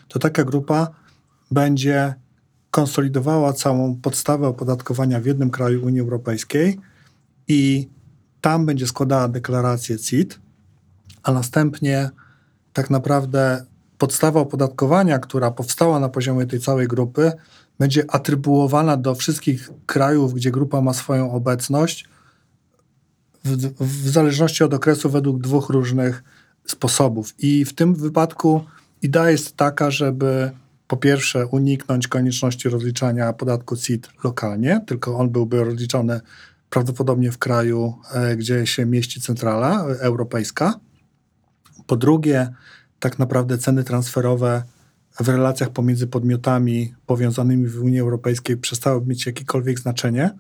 [0.09, 0.89] to taka grupa
[1.51, 2.15] będzie
[2.71, 6.81] konsolidowała całą podstawę opodatkowania w jednym kraju Unii Europejskiej
[7.49, 7.89] i
[8.41, 10.41] tam będzie składała deklarację CIT,
[11.23, 12.11] a następnie
[12.73, 13.67] tak naprawdę
[14.01, 17.33] podstawa opodatkowania, która powstała na poziomie tej całej grupy,
[17.79, 22.09] będzie atrybuowana do wszystkich krajów, gdzie grupa ma swoją obecność,
[23.45, 26.23] w, w zależności od okresu według dwóch różnych
[26.67, 27.35] sposobów.
[27.39, 28.65] I w tym wypadku
[29.03, 30.51] idea jest taka, żeby
[30.87, 36.21] po pierwsze uniknąć konieczności rozliczania podatku CIT lokalnie, tylko on byłby rozliczony
[36.71, 40.81] prawdopodobnie w kraju, e, gdzie się mieści centrala europejska.
[41.87, 42.49] Po drugie,
[43.01, 44.63] tak naprawdę ceny transferowe
[45.21, 50.31] w relacjach pomiędzy podmiotami powiązanymi w Unii Europejskiej przestały mieć jakiekolwiek znaczenie,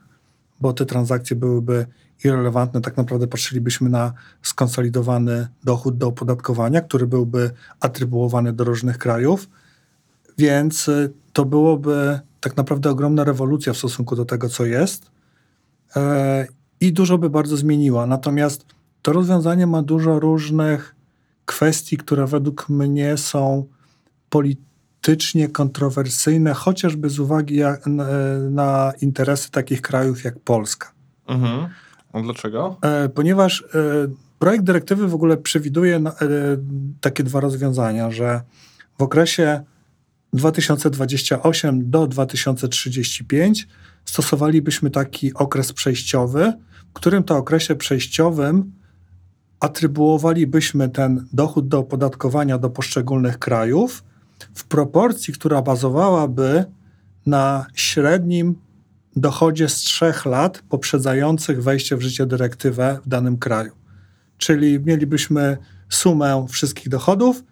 [0.60, 1.86] bo te transakcje byłyby
[2.24, 2.80] irrelevantne.
[2.80, 9.48] Tak naprawdę patrzylibyśmy na skonsolidowany dochód do opodatkowania, który byłby atrybuowany do różnych krajów,
[10.38, 15.10] więc y, to byłoby tak naprawdę ogromna rewolucja w stosunku do tego, co jest
[15.96, 16.46] e,
[16.80, 18.06] i dużo by bardzo zmieniła.
[18.06, 18.66] Natomiast
[19.02, 20.94] to rozwiązanie ma dużo różnych
[21.50, 23.66] kwestii, które według mnie są
[24.28, 28.06] politycznie kontrowersyjne, chociażby z uwagi na,
[28.50, 30.92] na interesy takich krajów jak Polska.
[31.26, 31.68] Mhm.
[32.12, 32.76] A dlaczego?
[32.82, 33.64] E, ponieważ e,
[34.38, 36.10] projekt dyrektywy w ogóle przewiduje e,
[37.00, 38.40] takie dwa rozwiązania, że
[38.98, 39.64] w okresie
[40.32, 43.68] 2028 do 2035
[44.04, 46.52] stosowalibyśmy taki okres przejściowy,
[46.90, 48.72] w którym to okresie przejściowym
[49.60, 54.04] atrybuowalibyśmy ten dochód do opodatkowania do poszczególnych krajów
[54.54, 56.64] w proporcji, która bazowałaby
[57.26, 58.54] na średnim
[59.16, 63.72] dochodzie z trzech lat poprzedzających wejście w życie dyrektywę w danym kraju.
[64.38, 65.56] Czyli mielibyśmy
[65.88, 67.44] sumę wszystkich dochodów,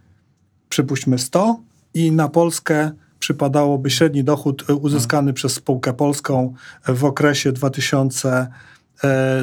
[0.68, 1.60] przypuśćmy 100
[1.94, 6.54] i na Polskę przypadałoby średni dochód uzyskany przez spółkę polską
[6.88, 8.48] w okresie 2000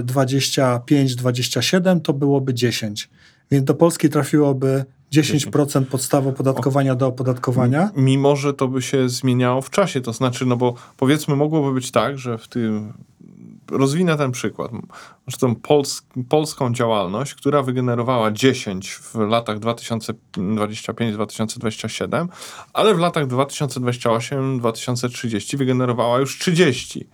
[0.05, 3.09] 25-27 to byłoby 10.
[3.51, 7.89] Więc do Polski trafiłoby 10% podstawy opodatkowania do opodatkowania.
[7.95, 11.91] Mimo, że to by się zmieniało w czasie, to znaczy, no bo powiedzmy mogłoby być
[11.91, 12.93] tak, że w tym
[13.71, 14.71] rozwinę ten przykład.
[15.27, 22.27] Masz tą pols polską działalność, która wygenerowała 10 w latach 2025-2027,
[22.73, 27.07] ale w latach 2028-2030 wygenerowała już 30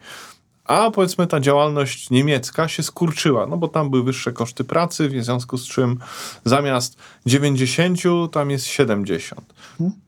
[0.66, 5.24] a powiedzmy ta działalność niemiecka się skurczyła, no bo tam były wyższe koszty pracy, w
[5.24, 6.00] związku z czym
[6.46, 8.00] zamiast 90
[8.32, 9.54] tam jest 70.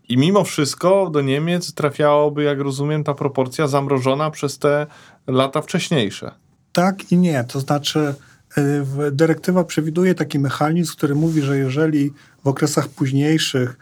[0.10, 4.88] I mimo wszystko do Niemiec trafiałoby, jak rozumiem, ta proporcja zamrożona przez te
[5.28, 6.32] lata wcześniejsze.
[6.72, 8.16] Tak i nie, to znaczy
[8.58, 12.14] y, dyrektywa przewiduje taki mechanizm, który mówi, że jeżeli
[12.44, 13.78] w okresach późniejszych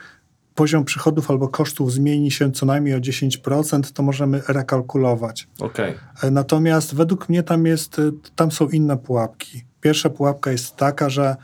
[0.55, 5.47] poziom przychodów albo kosztów zmieni się co najmniej o 10%, to możemy rekalkulować.
[5.59, 5.93] Okay.
[6.23, 9.61] E, natomiast według mnie tam, jest, e, tam są inne pułapki.
[9.81, 11.35] Pierwsza pułapka jest taka, że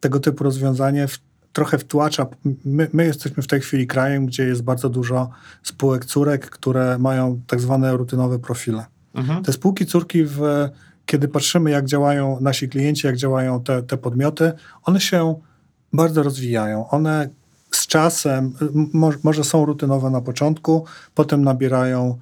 [0.00, 1.18] tego typu rozwiązanie w,
[1.52, 2.26] trochę wtłacza.
[2.64, 5.30] My, my, jesteśmy w tej chwili krajem, gdzie jest bardzo dużo
[5.62, 8.84] spółek córek, które mają tak zwane rutynowe profile.
[9.14, 9.44] Mhm.
[9.44, 10.40] Te spółki córki w
[11.06, 15.40] kiedy patrzymy, jak działają nasi klienci, jak działają te, te podmioty, one się
[15.92, 16.88] bardzo rozwijają.
[16.88, 17.28] One
[17.72, 18.52] z czasem,
[19.22, 22.18] może są rutynowe na początku, potem nabierają,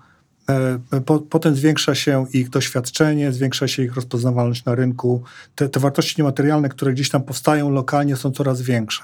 [0.92, 5.22] e, po, potem zwiększa się ich doświadczenie, zwiększa się ich rozpoznawalność na rynku.
[5.54, 9.02] Te, te wartości niematerialne, które gdzieś tam powstają lokalnie, są coraz większe.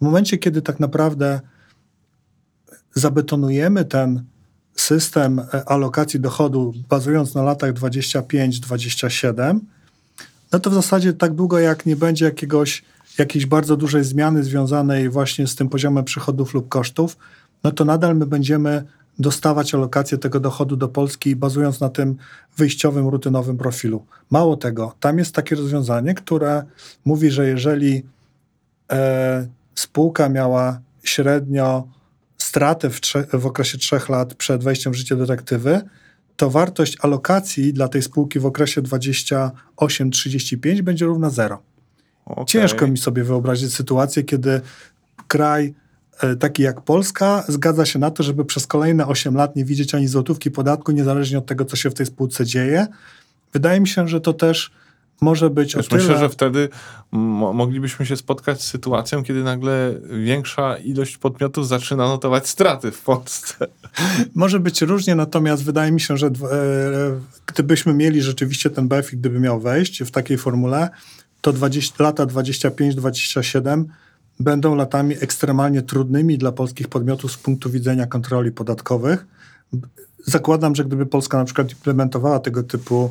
[0.00, 1.40] W momencie, kiedy tak naprawdę
[2.94, 4.24] zabetonujemy ten
[4.76, 9.58] system e, alokacji dochodu bazując na latach 25-27,
[10.52, 12.82] no to w zasadzie tak długo jak nie będzie jakiegoś,
[13.18, 17.16] jakiejś bardzo dużej zmiany związanej właśnie z tym poziomem przychodów lub kosztów,
[17.64, 18.84] no to nadal my będziemy
[19.18, 22.16] dostawać alokację tego dochodu do Polski bazując na tym
[22.56, 24.06] wyjściowym, rutynowym profilu.
[24.30, 26.62] Mało tego, tam jest takie rozwiązanie, które
[27.04, 28.02] mówi, że jeżeli
[28.92, 31.88] e, spółka miała średnio
[32.38, 33.00] stratę w,
[33.32, 35.80] w okresie trzech lat przed wejściem w życie dyrektywy,
[36.36, 41.73] to wartość alokacji dla tej spółki w okresie 28-35 będzie równa zero.
[42.26, 42.44] Okay.
[42.44, 44.60] Ciężko mi sobie wyobrazić sytuację, kiedy
[45.28, 45.74] kraj
[46.20, 49.94] e, taki jak Polska zgadza się na to, żeby przez kolejne 8 lat nie widzieć
[49.94, 52.86] ani złotówki podatku, niezależnie od tego, co się w tej spółce dzieje.
[53.52, 54.70] Wydaje mi się, że to też
[55.20, 56.02] może być Wiesz, tyle...
[56.02, 56.68] Myślę, że wtedy
[57.12, 63.66] moglibyśmy się spotkać z sytuacją, kiedy nagle większa ilość podmiotów zaczyna notować straty w Polsce.
[64.34, 66.30] Może być różnie, natomiast wydaje mi się, że e,
[67.46, 70.88] gdybyśmy mieli rzeczywiście ten BFI, gdyby miał wejść w takiej formule,
[71.44, 73.84] to 20, lata 25-27
[74.40, 79.26] będą latami ekstremalnie trudnymi dla polskich podmiotów z punktu widzenia kontroli podatkowych.
[80.26, 83.10] Zakładam, że gdyby Polska na przykład implementowała tego typu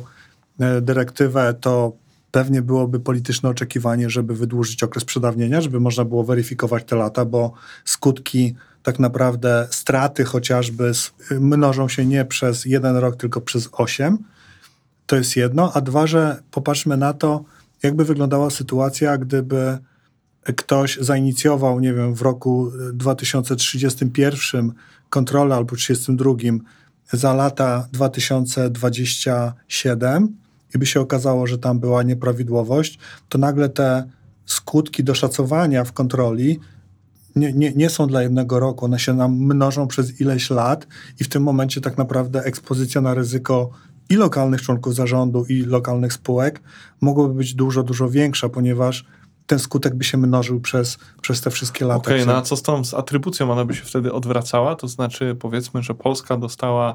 [0.60, 1.92] E, dyrektywę, to
[2.30, 7.52] pewnie byłoby polityczne oczekiwanie, żeby wydłużyć okres przedawnienia, żeby można było weryfikować te lata, bo
[7.84, 10.92] skutki tak naprawdę straty chociażby
[11.30, 14.18] mnożą się nie przez jeden rok, tylko przez osiem.
[15.06, 15.72] To jest jedno.
[15.72, 17.44] A dwa, że popatrzmy na to,
[17.84, 19.78] jakby wyglądała sytuacja, gdyby
[20.56, 24.72] ktoś zainicjował, nie wiem, w roku 2031
[25.10, 26.34] kontrolę albo 2032
[27.12, 30.36] za lata 2027
[30.74, 34.04] i by się okazało, że tam była nieprawidłowość, to nagle te
[34.46, 36.60] skutki doszacowania w kontroli
[37.36, 40.86] nie, nie, nie są dla jednego roku, one się nam mnożą przez ileś lat
[41.20, 43.70] i w tym momencie tak naprawdę ekspozycja na ryzyko
[44.10, 46.62] i lokalnych członków zarządu, i lokalnych spółek
[47.00, 49.04] mogłaby być dużo, dużo większa, ponieważ
[49.46, 52.00] ten skutek by się mnożył przez, przez te wszystkie lata.
[52.00, 53.52] Okej, okay, no a co z tą z atrybucją?
[53.52, 54.76] Ona by się wtedy odwracała?
[54.76, 56.94] To znaczy, powiedzmy, że Polska dostała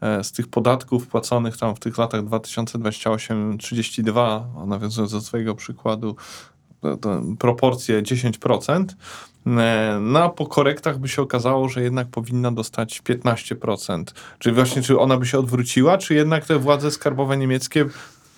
[0.00, 6.16] E, z tych podatków płaconych tam w tych latach 2028-32, nawiązując do swojego przykładu,
[7.38, 8.84] proporcje 10%, e,
[10.00, 14.04] no a po korektach by się okazało, że jednak powinna dostać 15%.
[14.38, 17.86] Czyli właśnie, czy ona by się odwróciła, czy jednak te władze skarbowe niemieckie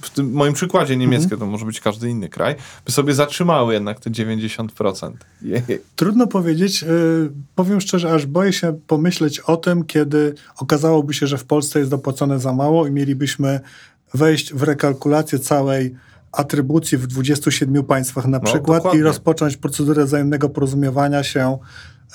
[0.03, 4.01] w tym moim przykładzie niemieckie, to może być każdy inny kraj, by sobie zatrzymały jednak
[4.01, 5.12] te 90%.
[5.97, 6.83] Trudno powiedzieć.
[6.83, 6.87] Y,
[7.55, 11.91] powiem szczerze, aż boję się pomyśleć o tym, kiedy okazałoby się, że w Polsce jest
[11.91, 13.61] dopłacone za mało i mielibyśmy
[14.15, 15.95] wejść w rekalkulację całej
[16.33, 19.01] atrybucji w 27 państwach na no, przykład dokładnie.
[19.01, 21.59] i rozpocząć procedurę wzajemnego porozumiewania się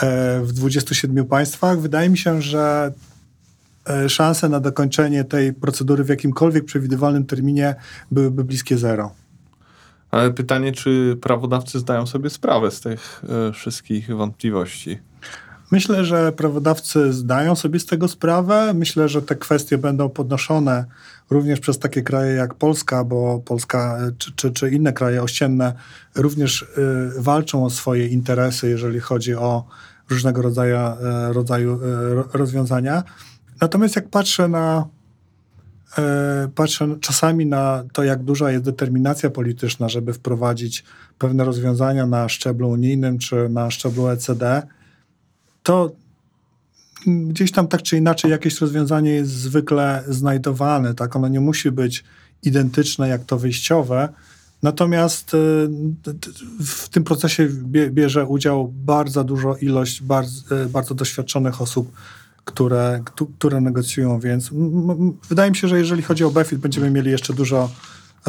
[0.01, 1.79] e, w 27 państwach.
[1.79, 2.91] Wydaje mi się, że
[3.89, 7.75] E, szanse na dokończenie tej procedury w jakimkolwiek przewidywalnym terminie
[8.11, 9.11] byłyby bliskie zero.
[10.11, 14.99] Ale pytanie, czy prawodawcy zdają sobie sprawę z tych y, wszystkich wątpliwości?
[15.71, 18.73] Myślę, że prawodawcy zdają sobie z tego sprawę.
[18.73, 20.85] Myślę, że te kwestie będą podnoszone
[21.29, 25.73] również przez takie kraje jak Polska, bo Polska e, czy, czy, czy inne kraje ościenne
[26.15, 26.67] również y,
[27.17, 29.65] walczą o swoje interesy, jeżeli chodzi o
[30.09, 33.03] różnego rodzaju, y, rodzaju y, rozwiązania.
[33.61, 34.85] Natomiast jak patrzę na
[35.97, 40.83] e, patrzę czasami na to, jak duża jest determinacja polityczna, żeby wprowadzić
[41.17, 44.67] pewne rozwiązania na szczeblu unijnym czy na szczeblu ECD,
[45.67, 45.91] to
[47.07, 50.93] gdzieś tam tak czy inaczej jakieś rozwiązanie jest zwykle znajdowane.
[50.93, 51.15] Tak?
[51.15, 52.03] Ono nie musi być
[52.43, 54.09] identyczne jak to wyjściowe.
[54.63, 55.37] Natomiast e,
[56.65, 57.47] w tym procesie
[57.91, 61.91] bierze udział bardzo dużo ilość bardzo, e, bardzo doświadczonych osób
[62.45, 63.03] które,
[63.37, 64.49] które negocjują, więc
[65.29, 67.69] wydaje mi się, że jeżeli chodzi o BEFIT, będziemy mieli jeszcze dużo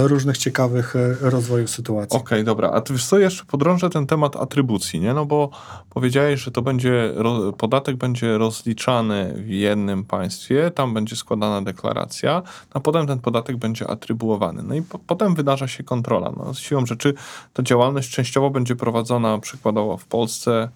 [0.07, 2.17] różnych ciekawych e, rozwojów sytuacji.
[2.17, 2.71] Okej, okay, dobra.
[2.71, 5.15] A ty wiesz co, jeszcze podrążę ten temat atrybucji, nie?
[5.15, 5.51] No bo
[5.91, 7.15] powiedziałeś, że to będzie,
[7.59, 12.43] podatek będzie rozliczany w jednym państwie, tam będzie składana deklaracja,
[12.75, 14.63] a potem ten podatek będzie atrybuowany.
[14.63, 16.33] No i po, potem wydarza się kontrola.
[16.37, 17.15] No, z siłą rzeczy
[17.53, 20.69] ta działalność częściowo będzie prowadzona przykładowo w Polsce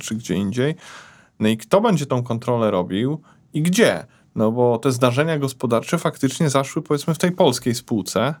[0.00, 0.74] czy gdzie indziej,
[1.40, 3.20] no i kto będzie tą kontrolę robił
[3.54, 4.06] i gdzie?
[4.34, 8.34] No bo te zdarzenia gospodarcze faktycznie zaszły powiedzmy w tej polskiej spółce,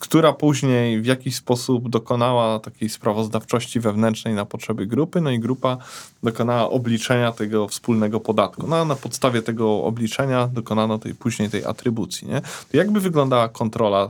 [0.00, 5.76] która później w jakiś sposób dokonała takiej sprawozdawczości wewnętrznej na potrzeby grupy, no i grupa
[6.22, 8.66] dokonała obliczenia tego wspólnego podatku.
[8.66, 12.28] No a na podstawie tego obliczenia dokonano tej później tej atrybucji.
[12.28, 12.40] Nie?
[12.40, 14.08] To jakby wyglądała kontrola,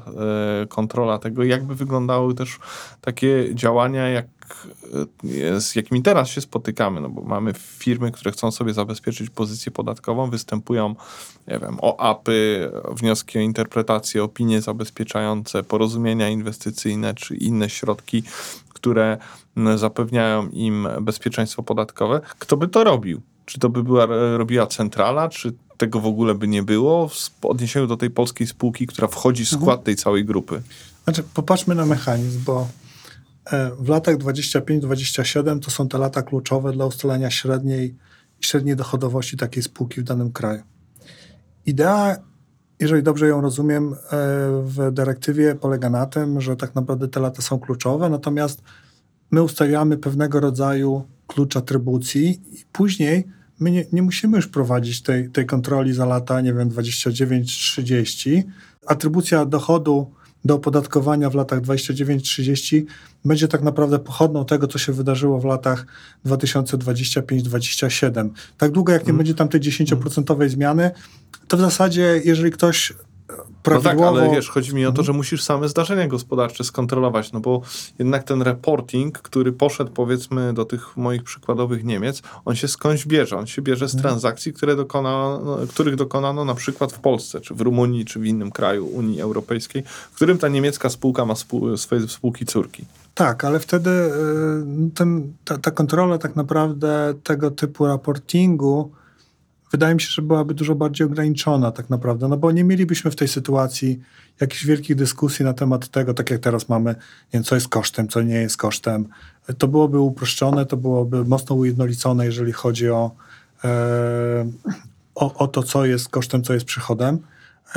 [0.62, 2.58] e, kontrola tego, jakby wyglądały też
[3.00, 4.26] takie działania, jak
[5.54, 9.72] E, z jakimi teraz się spotykamy, no bo mamy firmy, które chcą sobie zabezpieczyć pozycję
[9.72, 10.94] podatkową, występują,
[11.48, 18.22] nie wiem, o APy, wnioski o interpretację, opinie zabezpieczające, porozumienia inwestycyjne czy inne środki,
[18.68, 19.18] które
[19.76, 22.20] zapewniają im bezpieczeństwo podatkowe.
[22.38, 23.20] Kto by to robił?
[23.44, 27.86] Czy to by była, robiła centrala, czy tego w ogóle by nie było w odniesieniu
[27.86, 29.84] do tej polskiej spółki, która wchodzi w skład mhm.
[29.84, 30.62] tej całej grupy?
[31.04, 32.89] Znaczy, popatrzmy na mechanizm, bo E,
[33.78, 37.96] w latach 25-27 to są te lata kluczowe dla ustalenia średniej,
[38.40, 40.62] średniej dochodowości takiej spółki w danym kraju.
[41.66, 42.16] Idea,
[42.80, 43.96] jeżeli dobrze ją rozumiem, e,
[44.62, 48.62] w dyrektywie polega na tym, że tak naprawdę te lata są kluczowe, natomiast
[49.30, 53.28] my ustawiamy pewnego rodzaju klucz atrybucji i później
[53.60, 58.42] my nie, nie musimy już prowadzić tej, tej kontroli za lata, nie wiem, 29-30.
[58.86, 60.10] Atrybucja dochodu
[60.44, 62.82] do opodatkowania w latach 29-30
[63.24, 65.86] będzie tak naprawdę pochodną tego, co się wydarzyło w latach
[66.26, 68.28] 2025-27.
[68.58, 69.16] Tak długo, jak nie mm.
[69.16, 70.90] będzie tam tej 10% zmiany,
[71.48, 72.92] to w zasadzie, jeżeli ktoś
[73.62, 74.10] prawidłowo...
[74.10, 75.06] No tak, ale wiesz, chodzi mi o to, mhm.
[75.06, 77.62] że musisz same zdarzenia gospodarcze skontrolować, no bo
[77.98, 83.36] jednak ten reporting, który poszedł powiedzmy do tych moich przykładowych Niemiec, on się skądś bierze.
[83.36, 84.02] On się bierze z mhm.
[84.02, 88.50] transakcji, które dokonano, których dokonano na przykład w Polsce, czy w Rumunii, czy w innym
[88.50, 89.82] kraju Unii Europejskiej,
[90.12, 92.84] w którym ta niemiecka spółka ma spół, swoje spółki córki.
[93.14, 94.10] Tak, ale wtedy y,
[94.94, 98.92] ten, ta, ta kontrola tak naprawdę tego typu raportingu
[99.70, 103.16] wydaje mi się, że byłaby dużo bardziej ograniczona tak naprawdę, no bo nie mielibyśmy w
[103.16, 104.00] tej sytuacji
[104.40, 106.98] jakichś wielkich dyskusji na temat tego, tak jak teraz mamy, nie
[107.34, 109.08] wiem, co jest kosztem, co nie jest kosztem.
[109.58, 113.10] To byłoby uproszczone, to byłoby mocno ujednolicone, jeżeli chodzi o,
[113.64, 114.50] e,
[115.14, 117.18] o, o to, co jest kosztem, co jest przychodem.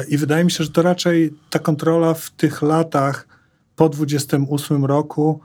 [0.07, 3.27] I wydaje mi się, że to raczej ta kontrola w tych latach
[3.75, 5.39] po 28 roku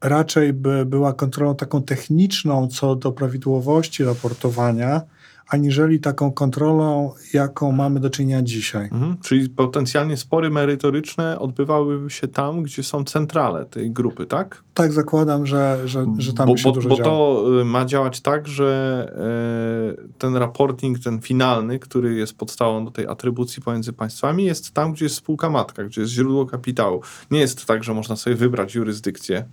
[0.00, 5.02] raczej by była kontrolą taką techniczną co do prawidłowości raportowania,
[5.48, 8.84] aniżeli taką kontrolą, jaką mamy do czynienia dzisiaj.
[8.84, 9.16] Mhm.
[9.22, 14.62] Czyli potencjalnie spory merytoryczne odbywałyby się tam, gdzie są centrale tej grupy, tak?
[14.74, 18.20] Tak, zakładam, że, że, że tam bo, się bo, dużo Bo to y, ma działać
[18.20, 24.44] tak, że e, ten reporting, ten finalny, który jest podstawą do tej atrybucji pomiędzy państwami,
[24.44, 27.00] jest tam, gdzie jest spółka matka, gdzie jest źródło kapitału.
[27.30, 29.44] Nie jest tak, że można sobie wybrać jurysdykcję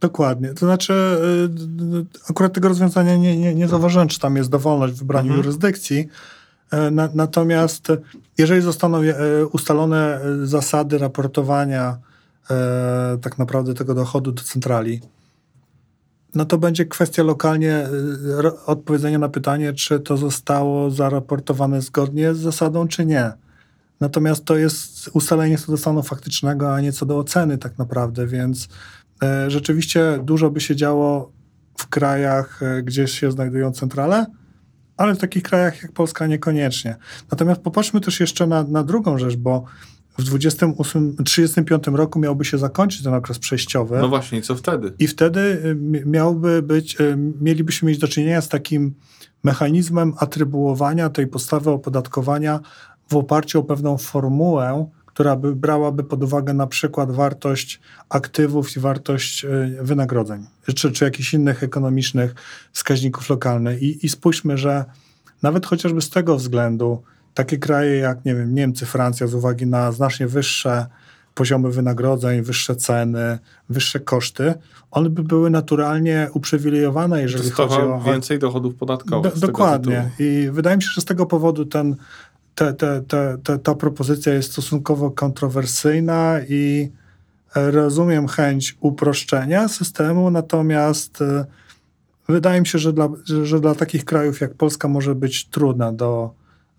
[0.00, 0.54] Dokładnie.
[0.54, 0.92] To znaczy,
[2.22, 5.38] y, akurat tego rozwiązania nie, nie, nie zauważyłem, czy tam jest dowolność w wybraniu mhm.
[5.38, 6.08] jurysdykcji.
[6.70, 7.88] E, na, natomiast
[8.38, 11.98] jeżeli zostaną e, ustalone e, zasady raportowania
[13.22, 15.00] tak naprawdę tego dochodu do centrali,
[16.34, 17.88] no to będzie kwestia lokalnie
[18.66, 23.32] odpowiedzenia na pytanie, czy to zostało zaraportowane zgodnie z zasadą, czy nie.
[24.00, 28.26] Natomiast to jest ustalenie co do stanu faktycznego, a nie co do oceny tak naprawdę,
[28.26, 28.68] więc
[29.48, 31.32] rzeczywiście dużo by się działo
[31.78, 34.26] w krajach, e, gdzie się znajdują centrale,
[34.96, 36.96] ale w takich krajach jak Polska niekoniecznie.
[37.30, 39.64] Natomiast popatrzmy też jeszcze na, na drugą rzecz, bo
[40.18, 43.98] w 28, 35 roku miałby się zakończyć ten okres przejściowy.
[43.98, 44.92] No właśnie, co wtedy?
[44.98, 45.74] I wtedy e,
[46.06, 46.96] miałby być,
[47.40, 48.94] mielibyśmy mieć do czynienia z takim
[49.44, 52.60] mechanizmem atrybuowania tej podstawy opodatkowania
[53.08, 54.86] w oparciu o pewną formułę,
[55.20, 59.48] która by brałaby pod uwagę na przykład wartość aktywów i wartość e,
[59.80, 62.34] wynagrodzeń, czy, czy jakichś innych ekonomicznych
[62.72, 63.82] wskaźników lokalnych.
[63.82, 64.84] I, I spójrzmy, że
[65.42, 67.02] nawet chociażby z tego względu
[67.34, 70.86] takie kraje jak, nie wiem, Niemcy, Francja, z uwagi na znacznie wyższe
[71.34, 74.54] poziomy wynagrodzeń, wyższe ceny, wyższe koszty,
[74.90, 78.00] one by były naturalnie uprzywilejowane, jeżeli chodzi o...
[78.00, 79.34] więcej dochodów podatkowych.
[79.34, 80.10] Do, dokładnie.
[80.18, 81.96] I wydaje mi się, że z tego powodu ten
[82.60, 86.90] te, te, te, ta propozycja jest stosunkowo kontrowersyjna i
[87.54, 91.44] rozumiem chęć uproszczenia systemu, natomiast e,
[92.28, 93.08] wydaje mi się, że dla,
[93.44, 96.34] że dla takich krajów jak Polska może być trudna do,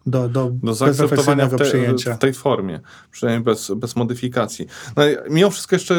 [0.05, 2.79] do, do, do zaakceptowania w, te, w tej formie,
[3.11, 4.67] przynajmniej bez, bez modyfikacji.
[4.95, 5.95] No, mimo wszystko jeszcze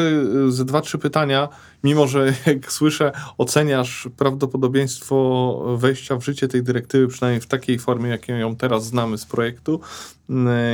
[0.47, 1.49] y, ze dwa, trzy pytania,
[1.83, 8.09] mimo że jak słyszę, oceniasz prawdopodobieństwo wejścia w życie tej dyrektywy, przynajmniej w takiej formie,
[8.09, 9.79] jaką ją teraz znamy z projektu,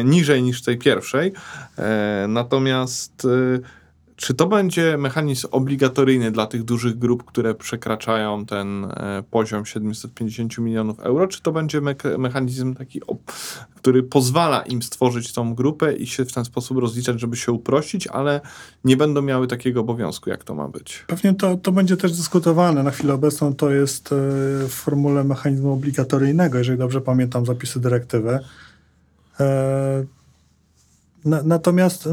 [0.04, 1.34] niżej niż tej pierwszej.
[1.78, 3.62] E, natomiast y,
[4.20, 10.58] czy to będzie mechanizm obligatoryjny dla tych dużych grup, które przekraczają ten e, poziom 750
[10.58, 13.02] milionów euro, czy to będzie me mechanizm taki,
[13.76, 18.08] który pozwala im stworzyć tą grupę i się w ten sposób rozliczać, żeby się uprościć,
[18.08, 18.42] ale
[18.84, 21.04] nie będą miały takiego obowiązku, jak to ma być?
[21.08, 22.84] Pewnie to, to będzie też dyskutowane.
[22.84, 24.16] Na chwilę obecną to jest e,
[24.68, 28.40] w formule mechanizmu obligatoryjnego, jeżeli dobrze pamiętam zapisy dyrektywy.
[31.26, 32.10] Na, natomiast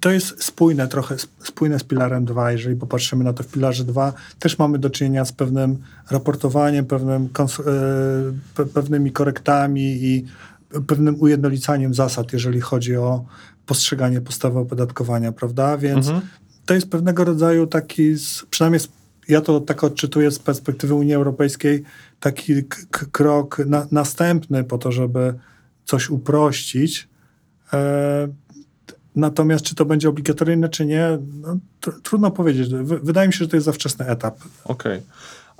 [0.00, 2.52] to, jest spójne trochę, spójne z filarem 2.
[2.52, 5.78] Jeżeli popatrzymy na to w filarze 2, też mamy do czynienia z pewnym
[6.10, 7.28] raportowaniem, pewnym,
[8.56, 10.24] e, pewnymi korektami i
[10.86, 13.24] pewnym ujednolicaniem zasad, jeżeli chodzi o
[13.66, 15.78] postrzeganie podstawy opodatkowania, prawda?
[15.78, 16.26] Więc mhm.
[16.66, 18.14] to jest pewnego rodzaju taki,
[18.50, 18.80] przynajmniej
[19.28, 21.82] ja to tak odczytuję z perspektywy Unii Europejskiej,
[22.20, 22.54] taki
[23.12, 25.34] krok na, następny po to, żeby
[25.84, 27.08] coś uprościć,
[29.16, 31.56] natomiast czy to będzie obligatoryjne, czy nie, no,
[32.02, 32.70] trudno powiedzieć.
[32.84, 34.36] Wydaje mi się, że to jest za wczesny etap.
[34.64, 34.98] Okej.
[34.98, 35.02] Okay.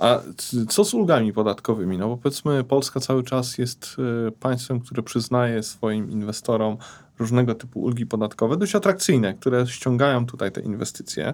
[0.01, 0.21] A
[0.69, 1.97] co z ulgami podatkowymi?
[1.97, 3.97] No bo powiedzmy, Polska cały czas jest
[4.27, 6.77] e, państwem, które przyznaje swoim inwestorom
[7.19, 11.33] różnego typu ulgi podatkowe, dość atrakcyjne, które ściągają tutaj te inwestycje.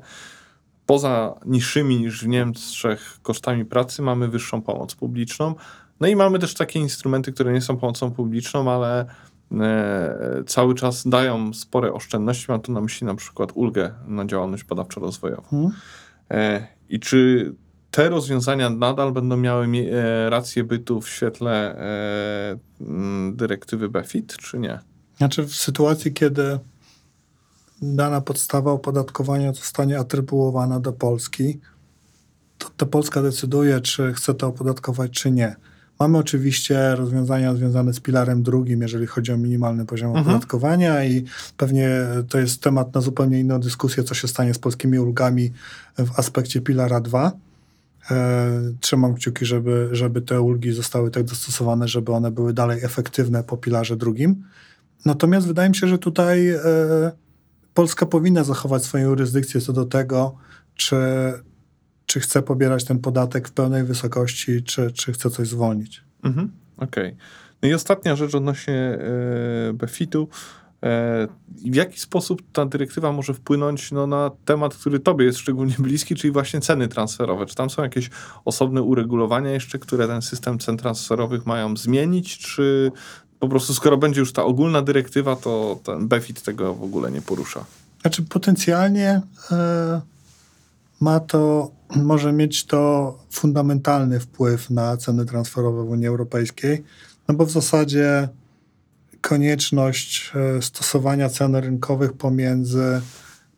[0.85, 5.55] Poza niższymi niż w Niemczech kosztami pracy mamy wyższą pomoc publiczną.
[5.99, 9.26] No i mamy też takie instrumenty, które nie są pomocą publiczną, ale E,
[10.47, 12.45] cały czas dają spore oszczędności.
[12.49, 15.43] Mam tu na myśli na przykład ulgę na działalność badawczo-rozwojową.
[15.49, 15.71] Hmm.
[16.89, 17.53] I czy
[17.91, 21.75] te rozwiązania nadal będą miały e, rację bytu w świetle
[23.33, 24.79] dyrektywy BEFIT, czy nie?
[25.17, 26.59] Znaczy w sytuacji, kiedy
[27.81, 31.59] dana podstawa opodatkowania zostanie atrybuowana do Polski,
[32.57, 35.55] to, to Polska decyduje, czy chce to opodatkować, czy nie.
[35.99, 40.25] Mamy oczywiście rozwiązania związane z pilarem drugim, jeżeli chodzi o minimalny poziom mhm.
[40.25, 41.23] opodatkowania i
[41.57, 41.89] pewnie
[42.29, 45.51] to jest temat na zupełnie inną dyskusję, co się stanie z polskimi ulgami
[45.97, 47.31] w aspekcie pilara 2.
[48.11, 53.43] E, trzymam kciuki, żeby, żeby te ulgi zostały tak dostosowane, żeby one były dalej efektywne
[53.43, 54.43] po pilarze drugim.
[55.05, 56.59] Natomiast wydaje mi się, że tutaj e,
[57.73, 60.35] Polska powinna zachować swoją jurysdykcję co do tego,
[60.75, 60.95] czy,
[62.07, 66.03] czy chce pobierać ten podatek w pełnej wysokości, czy, czy chce coś zwolnić.
[66.23, 67.07] Mhm, Okej.
[67.07, 67.17] Okay.
[67.61, 70.27] No i ostatnia rzecz odnośnie e, BEFIT-u.
[70.83, 71.27] E,
[71.71, 76.15] w jaki sposób ta dyrektywa może wpłynąć no, na temat, który tobie jest szczególnie bliski,
[76.15, 77.45] czyli właśnie ceny transferowe?
[77.45, 78.09] Czy tam są jakieś
[78.45, 82.91] osobne uregulowania jeszcze, które ten system cen transferowych mają zmienić, czy
[83.39, 87.21] po prostu skoro będzie już ta ogólna dyrektywa, to ten BEFIT tego w ogóle nie
[87.21, 87.65] porusza?
[88.01, 89.21] Znaczy potencjalnie...
[89.51, 90.16] E,
[90.99, 96.83] ma to, może mieć to fundamentalny wpływ na ceny transferowe w Unii Europejskiej,
[97.27, 98.29] no bo w zasadzie
[99.21, 103.01] konieczność e, stosowania cen rynkowych pomiędzy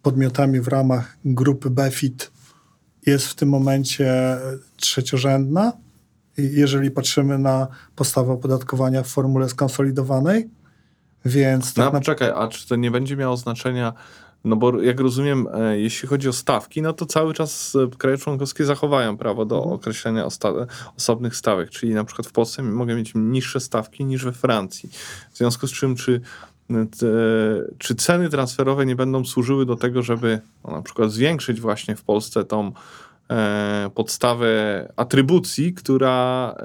[0.01, 2.31] podmiotami w ramach grupy BEFIT
[3.05, 4.37] jest w tym momencie
[4.75, 5.73] trzeciorzędna,
[6.37, 10.49] jeżeli patrzymy na postawę opodatkowania w formule skonsolidowanej.
[11.25, 12.01] Więc no, tak na...
[12.01, 13.93] czekaj, a czy to nie będzie miało znaczenia
[14.43, 18.17] no bo jak rozumiem, e, jeśli chodzi o stawki, no to cały czas e, kraje
[18.17, 19.75] członkowskie zachowają prawo do mhm.
[19.75, 20.25] określenia
[20.97, 24.89] osobnych stawek, czyli na przykład w Polsce mogę mieć niższe stawki niż we Francji.
[25.31, 26.21] W związku z czym, czy,
[26.69, 27.07] e, te,
[27.77, 32.03] czy ceny transferowe nie będą służyły do tego, żeby no, na przykład zwiększyć właśnie w
[32.03, 32.71] Polsce tą
[33.95, 34.47] podstawę
[34.95, 36.63] atrybucji, która, e,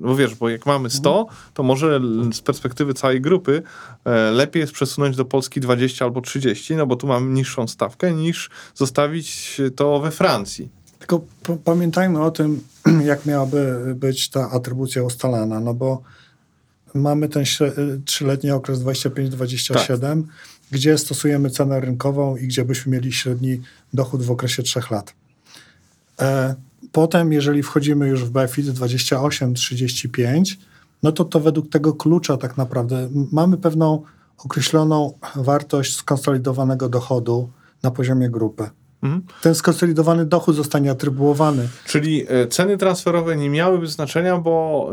[0.00, 2.00] no wiesz, bo jak mamy 100, to może
[2.32, 3.62] z perspektywy całej grupy
[4.04, 8.12] e, lepiej jest przesunąć do Polski 20 albo 30, no bo tu mamy niższą stawkę,
[8.12, 10.68] niż zostawić to we Francji.
[10.98, 11.20] Tylko
[11.64, 12.60] pamiętajmy o tym,
[13.04, 16.02] jak miałaby być ta atrybucja ustalana, no bo
[16.94, 17.44] mamy ten
[18.04, 20.16] trzyletni okres 25-27, tak.
[20.70, 23.60] gdzie stosujemy cenę rynkową i gdzie byśmy mieli średni
[23.92, 25.17] dochód w okresie 3 lat.
[26.20, 26.54] E,
[26.92, 30.56] potem, jeżeli wchodzimy już w BFIT 28-35,
[31.02, 34.02] no to to według tego klucza tak naprawdę mamy pewną
[34.44, 37.50] określoną wartość skonsolidowanego dochodu
[37.82, 38.70] na poziomie grupy.
[39.02, 39.22] Mhm.
[39.42, 41.68] Ten skonsolidowany dochód zostanie atrybuowany.
[41.86, 44.92] Czyli e, ceny transferowe nie miałyby znaczenia, bo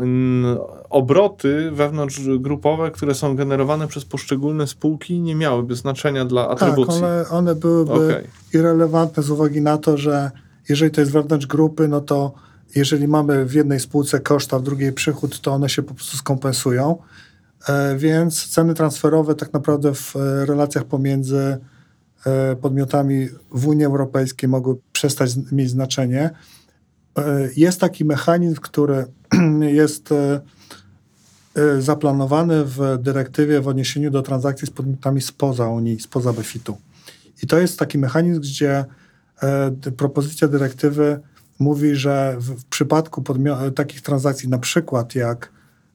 [0.90, 7.00] obroty wewnątrzgrupowe, które są generowane przez poszczególne spółki, nie miałyby znaczenia dla atrybucji.
[7.00, 8.28] Tak, one, one byłyby okay.
[8.54, 10.30] irrelevantne z uwagi na to, że
[10.68, 12.34] jeżeli to jest wewnątrz grupy, no to
[12.74, 16.98] jeżeli mamy w jednej spółce koszta, w drugiej przychód, to one się po prostu skompensują.
[17.68, 21.58] E, więc ceny transferowe tak naprawdę w e, relacjach pomiędzy
[22.26, 26.30] e, podmiotami w Unii Europejskiej mogły przestać mieć znaczenie.
[27.56, 29.04] Jest taki mechanizm, który
[29.80, 30.08] jest
[31.78, 36.76] zaplanowany w dyrektywie w odniesieniu do transakcji z podmiotami spoza Unii, spoza BEFIT-u.
[37.42, 38.84] I to jest taki mechanizm, gdzie
[39.96, 41.20] propozycja dyrektywy
[41.58, 43.24] mówi, że w, przypadku
[43.74, 45.52] takich transakcji, na przykład jak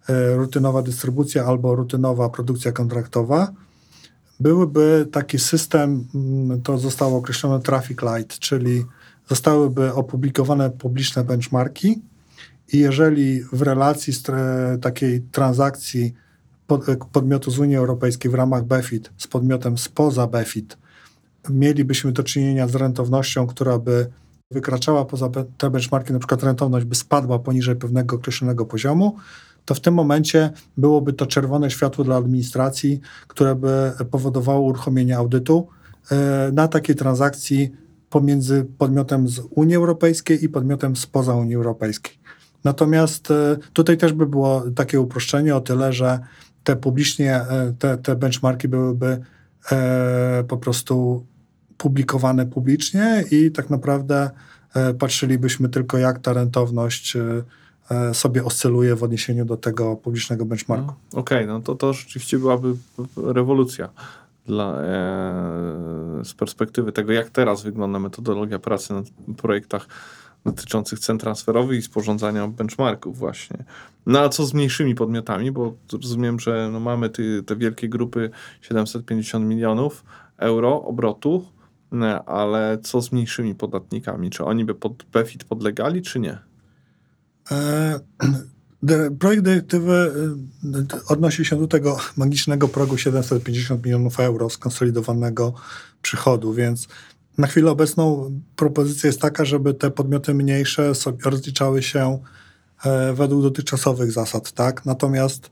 [0.09, 3.51] e, rutynowa dystrybucja albo rutynowa produkcja kontraktowa,
[4.39, 8.85] byłyby taki system, mm, to zostało określone traffic light, czyli
[9.29, 12.01] zostałyby opublikowane publiczne benchmarki
[12.73, 14.13] i jeżeli w relacji
[14.81, 16.13] takiej transakcji
[16.67, 20.77] pod, podmiotu z Unii Europejskiej w ramach BEFIT z podmiotem spoza BEFIT
[21.49, 24.07] mielibyśmy do czynienia z rentownością, która by
[24.51, 29.17] wykraczała poza te benchmarki, na przykład rentowność by spadła poniżej pewnego określonego poziomu,
[29.65, 35.67] to w tym momencie byłoby to czerwone światło dla administracji, które by powodowało uruchomienie audytu
[36.11, 37.71] e, na takiej transakcji
[38.09, 42.13] pomiędzy podmiotem z Unii Europejskiej i podmiotem spoza Unii Europejskiej.
[42.63, 46.19] Natomiast e, tutaj też by było takie uproszczenie o tyle, że
[46.63, 49.21] te publicznie, e, te, te benchmarki byłyby
[50.47, 51.25] po prostu
[51.81, 54.29] publikowane publicznie i tak naprawdę
[54.99, 57.17] patrzylibyśmy tylko, jak ta rentowność
[57.91, 60.93] E, sobie oscyluje w odniesieniu do tego publicznego benchmarku.
[61.13, 62.75] No, Okej, okay, no to, to rzeczywiście byłaby
[63.17, 63.89] rewolucja
[64.45, 64.85] dla, e,
[66.23, 69.03] z perspektywy tego, jak teraz wygląda metodologia pracy na
[69.37, 69.87] projektach
[70.45, 73.63] dotyczących cen transferowych i sporządzania benchmarków właśnie.
[74.05, 78.29] No a co z mniejszymi podmiotami, bo rozumiem, że no mamy ty, te wielkie grupy
[78.61, 80.03] 750 milionów
[80.37, 81.60] euro obrotu, e,
[82.25, 84.29] ale co z mniejszymi podatnikami?
[84.29, 86.37] Czy oni by pod BEFIT podlegali, czy nie?
[87.51, 87.99] E,
[89.19, 90.11] projekt dyrektywy
[90.73, 95.53] e, odnosi się do tego magicznego progu 750 milionów euro skonsolidowanego
[96.01, 96.87] przychodu, więc
[97.37, 102.19] na chwilę obecną propozycja jest taka, żeby te podmioty mniejsze sobie rozliczały się
[102.85, 104.85] e, według dotychczasowych zasad, tak?
[104.85, 105.49] Natomiast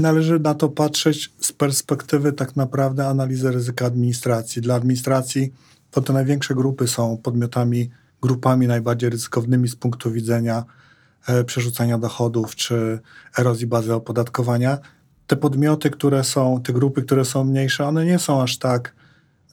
[0.00, 4.62] należy na to patrzeć z perspektywy tak naprawdę analizy ryzyka administracji.
[4.62, 5.52] Dla administracji
[5.90, 7.90] to te największe grupy są podmiotami
[8.22, 10.64] grupami najbardziej ryzykownymi z punktu widzenia
[11.28, 12.98] e, przerzucania dochodów czy
[13.38, 14.78] erozji bazy opodatkowania.
[15.26, 18.94] Te podmioty, które są, te grupy, które są mniejsze, one nie są aż tak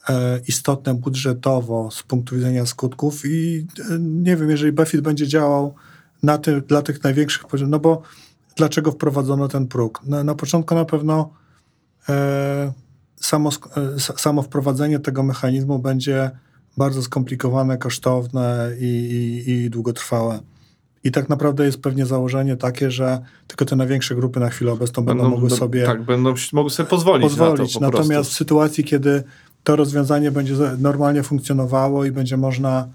[0.10, 5.76] e, istotne budżetowo z punktu widzenia skutków i e, nie wiem, jeżeli BEFIT będzie działał
[6.24, 8.02] na ty, dla tych największych poziomów, no bo
[8.58, 10.02] dlaczego wprowadzono ten próg?
[10.04, 11.30] Na, na początku na pewno
[12.10, 12.74] e,
[13.16, 16.32] samo, e, samo wprowadzenie tego mechanizmu będzie
[16.78, 18.86] bardzo skomplikowane, kosztowne i,
[19.48, 20.40] i, i długotrwałe.
[21.04, 25.06] I tak naprawdę jest pewnie założenie takie, że tylko te największe grupy na chwilę obecną
[25.06, 25.86] będą, będą mogły sobie.
[25.86, 27.28] Tak, będą mogły sobie pozwolić.
[27.28, 27.80] pozwolić.
[27.80, 29.24] Na to Natomiast w sytuacji, kiedy
[29.64, 32.88] to rozwiązanie będzie normalnie funkcjonowało i będzie można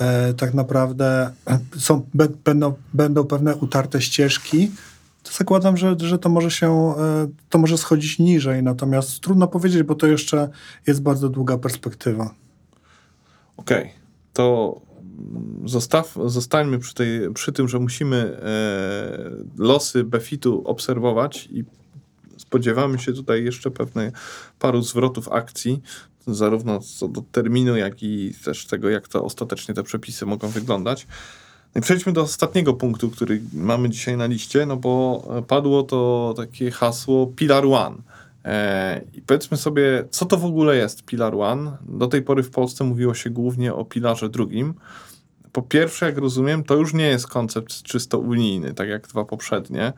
[0.00, 1.30] e, tak naprawdę
[1.78, 4.70] są, be, będą, będą pewne utarte ścieżki,
[5.32, 8.62] zakładam, że, że to może się, e, to może schodzić niżej.
[8.62, 10.48] Natomiast trudno powiedzieć, bo to jeszcze
[10.86, 12.34] jest bardzo długa perspektywa.
[13.56, 13.92] Okej, okay.
[14.32, 14.80] to
[15.64, 21.64] zostaw, zostańmy przy, tej, przy tym, że musimy e, losy Befitu obserwować i
[22.36, 24.10] spodziewamy się tutaj jeszcze pewnej
[24.58, 25.82] paru zwrotów akcji,
[26.26, 31.06] zarówno co do terminu, jak i też tego, jak to ostatecznie te przepisy mogą wyglądać.
[31.74, 36.34] No i przejdźmy do ostatniego punktu, który mamy dzisiaj na liście, no bo padło to
[36.36, 37.96] takie hasło Pilar One.
[38.44, 41.76] E, I powiedzmy sobie, co to w ogóle jest Pilar One?
[41.88, 44.74] Do tej pory w Polsce mówiło się głównie o pilarze drugim.
[45.52, 49.92] Po pierwsze, jak rozumiem, to już nie jest koncept czysto unijny, tak jak dwa poprzednie,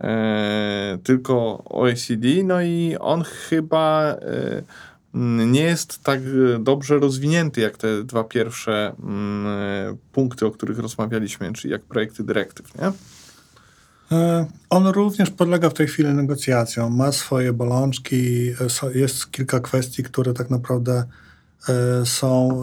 [0.00, 4.62] e, tylko OECD, no i on chyba e,
[5.14, 6.20] nie jest tak
[6.60, 12.74] dobrze rozwinięty jak te dwa pierwsze mm, punkty, o których rozmawialiśmy, czyli jak projekty dyrektyw,
[12.74, 12.92] nie?
[14.12, 20.02] E, on również podlega w tej chwili negocjacjom, ma swoje bolączki, e, jest kilka kwestii,
[20.02, 21.04] które tak naprawdę
[21.68, 22.62] e, są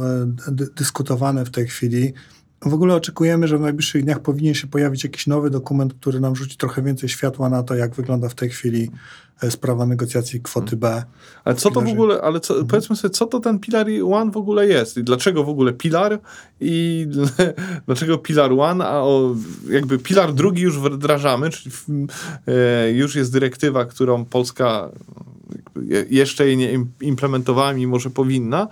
[0.51, 2.13] dyskutowane w tej chwili.
[2.61, 6.35] W ogóle oczekujemy, że w najbliższych dniach powinien się pojawić jakiś nowy dokument, który nam
[6.35, 8.91] rzuci trochę więcej światła na to, jak wygląda w tej chwili
[9.41, 11.03] e, sprawa negocjacji kwoty B.
[11.43, 12.67] Ale co to w ogóle, ale co, mhm.
[12.67, 14.97] powiedzmy sobie, co to ten Pilar One w ogóle jest?
[14.97, 16.19] I dlaczego w ogóle Pilar
[16.61, 17.07] i
[17.87, 19.35] dlaczego Pilar One, a o,
[19.69, 21.75] jakby Pilar drugi już wdrażamy, czyli
[22.47, 24.89] e, już jest dyrektywa, którą Polska
[26.09, 28.67] jeszcze jej nie implementowała, mimo że powinna.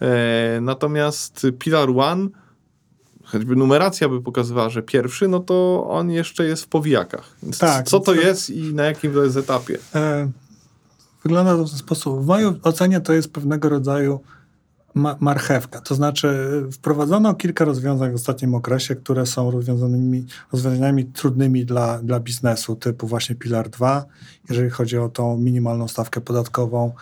[0.00, 2.28] E, natomiast Pilar One
[3.32, 7.36] choćby numeracja by pokazywała, że pierwszy, no to on jeszcze jest w powijakach.
[7.42, 7.88] Więc tak.
[7.88, 9.78] Co to jest i na jakim to jest etapie?
[9.94, 10.30] E,
[11.22, 12.22] wygląda to w ten sposób.
[12.22, 14.20] W mojej ocenie to jest pewnego rodzaju
[14.94, 15.80] ma marchewka.
[15.80, 22.20] To znaczy, wprowadzono kilka rozwiązań w ostatnim okresie, które są rozwiązaniami, rozwiązaniami trudnymi dla, dla
[22.20, 24.04] biznesu, typu właśnie Pilar 2,
[24.50, 26.92] jeżeli chodzi o tą minimalną stawkę podatkową.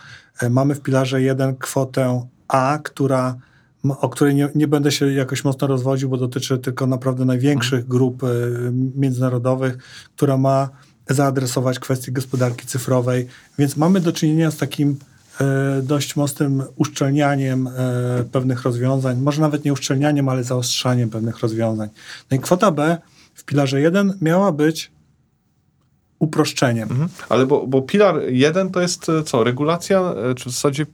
[0.41, 3.35] E, mamy w Pilarze 1 kwotę A, która
[3.83, 8.23] o której nie, nie, będę się jakoś mocno rozwodził, bo dotyczy tylko naprawdę największych grup
[8.23, 8.27] e,
[8.95, 9.77] międzynarodowych,
[10.15, 10.69] która ma
[11.09, 13.27] zaadresować kwestie gospodarki cyfrowej.
[13.59, 14.97] Więc mamy do czynienia z takim
[15.41, 17.71] E, dość mocnym uszczelnianiem e,
[18.31, 21.89] pewnych rozwiązań, może nawet nie uszczelnianiem, ale zaostrzaniem pewnych rozwiązań.
[22.31, 22.97] No i kwota B
[23.33, 24.91] w pilarze 1 miała być
[26.19, 26.91] uproszczeniem.
[26.91, 27.09] Mhm.
[27.29, 29.43] Ale bo, bo pilar 1 to jest co?
[29.43, 30.85] Regulacja, czy w zasadzie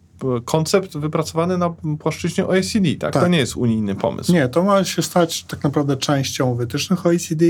[0.46, 3.14] koncept wypracowany na płaszczyźnie OECD, tak?
[3.14, 3.24] tak?
[3.24, 4.34] To nie jest unijny pomysł.
[4.34, 7.46] Nie, to ma się stać tak naprawdę częścią wytycznych OECD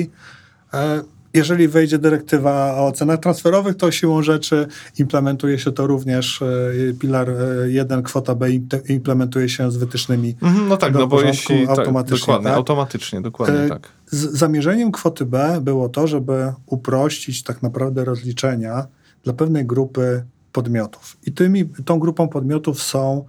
[1.33, 4.67] jeżeli wejdzie dyrektywa o cenach transferowych, to siłą rzeczy
[4.99, 7.31] implementuje się to również, e, pilar
[7.67, 8.49] 1, e, kwota B
[8.89, 10.35] implementuje się z wytycznymi.
[10.41, 12.17] Mhm, no tak, no bo jeśli tak, automatycznie.
[12.17, 12.57] Tak, dokładnie, tak?
[12.57, 13.89] automatycznie, dokładnie e, tak.
[14.05, 18.87] Z zamierzeniem kwoty B było to, żeby uprościć tak naprawdę rozliczenia
[19.23, 20.23] dla pewnej grupy
[20.57, 21.17] podmiotów.
[21.25, 23.25] I tymi, tą grupą podmiotów są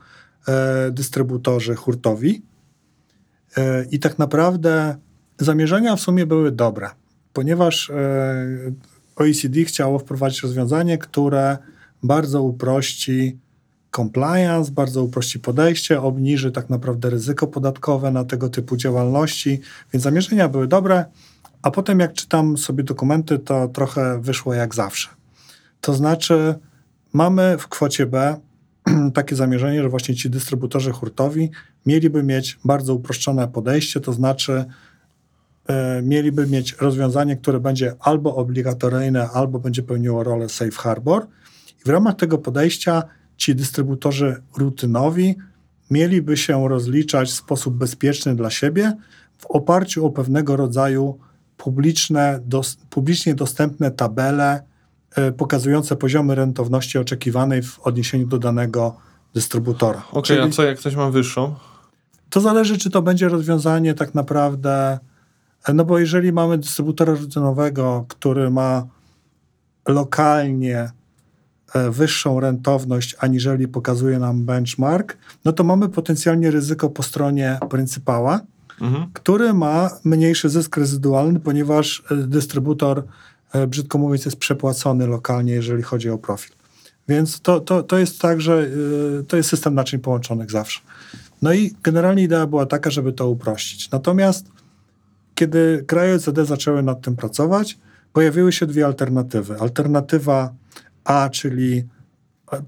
[0.49, 2.43] e, dystrybutorzy hurtowi.
[3.57, 4.97] E, I tak naprawdę
[5.39, 6.91] zamierzenia w sumie były dobre
[7.39, 7.95] ponieważ e,
[9.17, 11.59] OECD chciało wprowadzić rozwiązanie, które
[12.03, 13.39] bardzo uprości
[13.97, 19.61] compliance, bardzo uprości podejście, obniży tak naprawdę ryzyko podatkowe na tego typu działalności,
[19.93, 21.05] więc zamierzenia były dobre,
[21.63, 25.09] a potem jak czytam sobie dokumenty, to trochę wyszło jak zawsze.
[25.81, 26.55] To znaczy,
[27.13, 28.37] mamy w kwocie B
[29.15, 31.51] takie zamierzenie, że właśnie ci dystrybutorzy hurtowi
[31.87, 34.65] mieliby mieć bardzo uproszczone podejście, to znaczy
[35.69, 41.27] E, mieliby mieć rozwiązanie, które będzie albo obligatoryjne, albo będzie pełniło rolę safe harbor.
[41.81, 43.03] I w ramach tego podejścia
[43.37, 45.37] ci dystrybutorzy rutynowi
[45.91, 48.93] mieliby się rozliczać w sposób bezpieczny dla siebie
[49.39, 51.19] w oparciu o pewnego rodzaju
[51.57, 54.63] publiczne, dos, publicznie dostępne tabele
[55.37, 58.97] pokazujące poziomy rentowności oczekiwanej w odniesieniu do danego
[59.35, 60.03] dystrybutora.
[60.13, 61.55] Okej, okay, a co jak ktoś ma wyższą?
[62.31, 64.99] To zależy, czy to będzie rozwiązanie tak naprawdę
[65.75, 68.87] no bo jeżeli mamy dystrybutora rutynowego, który ma
[69.89, 70.91] lokalnie
[71.75, 78.41] e, wyższą rentowność, aniżeli pokazuje nam benchmark, no to mamy potencjalnie ryzyko po stronie pryncypała,
[78.81, 79.11] mhm.
[79.13, 83.03] który ma mniejszy zysk rezydualny, ponieważ e, dystrybutor, e,
[83.69, 86.53] brzydko mówiąc, jest przepłacony lokalnie, jeżeli chodzi o profil.
[87.09, 88.69] Więc to, to, to jest tak, że
[89.29, 90.81] to jest system naczyń połączonych zawsze.
[91.43, 93.91] No i generalnie idea była taka, żeby to uprościć.
[93.91, 94.47] Natomiast
[95.35, 97.79] kiedy kraje OECD zaczęły nad tym pracować,
[98.13, 99.57] pojawiły się dwie alternatywy.
[99.61, 100.55] Alternatywa
[101.05, 101.85] A, czyli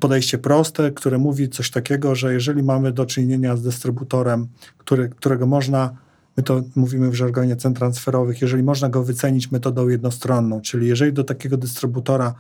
[0.01, 5.47] podejście proste, które mówi coś takiego, że jeżeli mamy do czynienia z dystrybutorem, który, którego
[5.47, 5.97] można,
[6.37, 11.13] my to mówimy w żargonie cen transferowych, jeżeli można go wycenić metodą jednostronną, czyli jeżeli
[11.13, 12.35] do takiego dystrybutora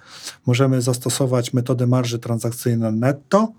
[0.46, 3.52] możemy zastosować metodę marży transakcyjnej netto,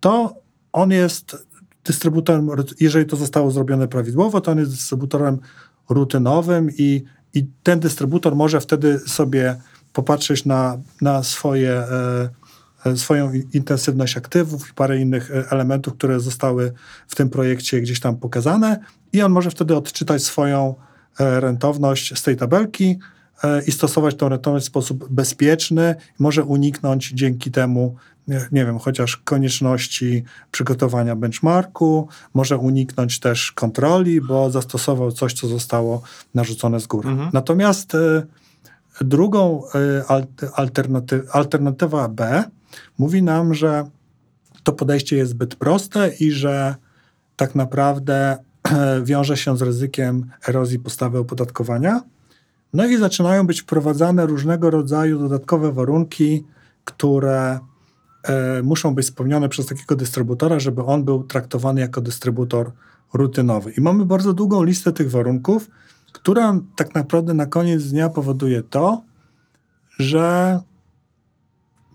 [0.00, 0.34] to
[0.72, 1.46] on jest
[1.84, 5.38] dystrybutorem, jeżeli to zostało zrobione prawidłowo, to on jest dystrybutorem
[5.88, 9.56] rutynowym i, i ten dystrybutor może wtedy sobie
[9.92, 12.28] popatrzeć na, na swoje, e,
[12.94, 16.72] swoją intensywność aktywów i parę innych e, elementów, które zostały
[17.08, 18.78] w tym projekcie gdzieś tam pokazane
[19.12, 20.74] i on może wtedy odczytać swoją
[21.20, 22.98] e, rentowność z tej tabelki
[23.44, 25.94] e, i stosować tą rentowność w sposób bezpieczny.
[26.18, 27.96] Może uniknąć dzięki temu
[28.28, 36.02] nie wiem, chociaż konieczności przygotowania benchmarku, może uniknąć też kontroli, bo zastosował coś, co zostało
[36.34, 37.08] narzucone z góry.
[37.08, 37.30] Mhm.
[37.32, 37.92] Natomiast
[39.00, 39.62] drugą
[40.56, 42.44] alternaty alternatywa B
[42.98, 43.90] mówi nam, że
[44.62, 46.74] to podejście jest zbyt proste i że
[47.36, 48.38] tak naprawdę
[49.04, 52.02] wiąże się z ryzykiem erozji postawy opodatkowania.
[52.72, 56.44] No i zaczynają być wprowadzane różnego rodzaju dodatkowe warunki,
[56.84, 57.58] które
[58.22, 62.72] e, muszą być spełnione przez takiego dystrybutora, żeby on był traktowany jako dystrybutor
[63.14, 63.72] rutynowy.
[63.72, 65.70] I mamy bardzo długą listę tych warunków,
[66.12, 69.02] która tak naprawdę na koniec dnia powoduje to,
[69.98, 70.60] że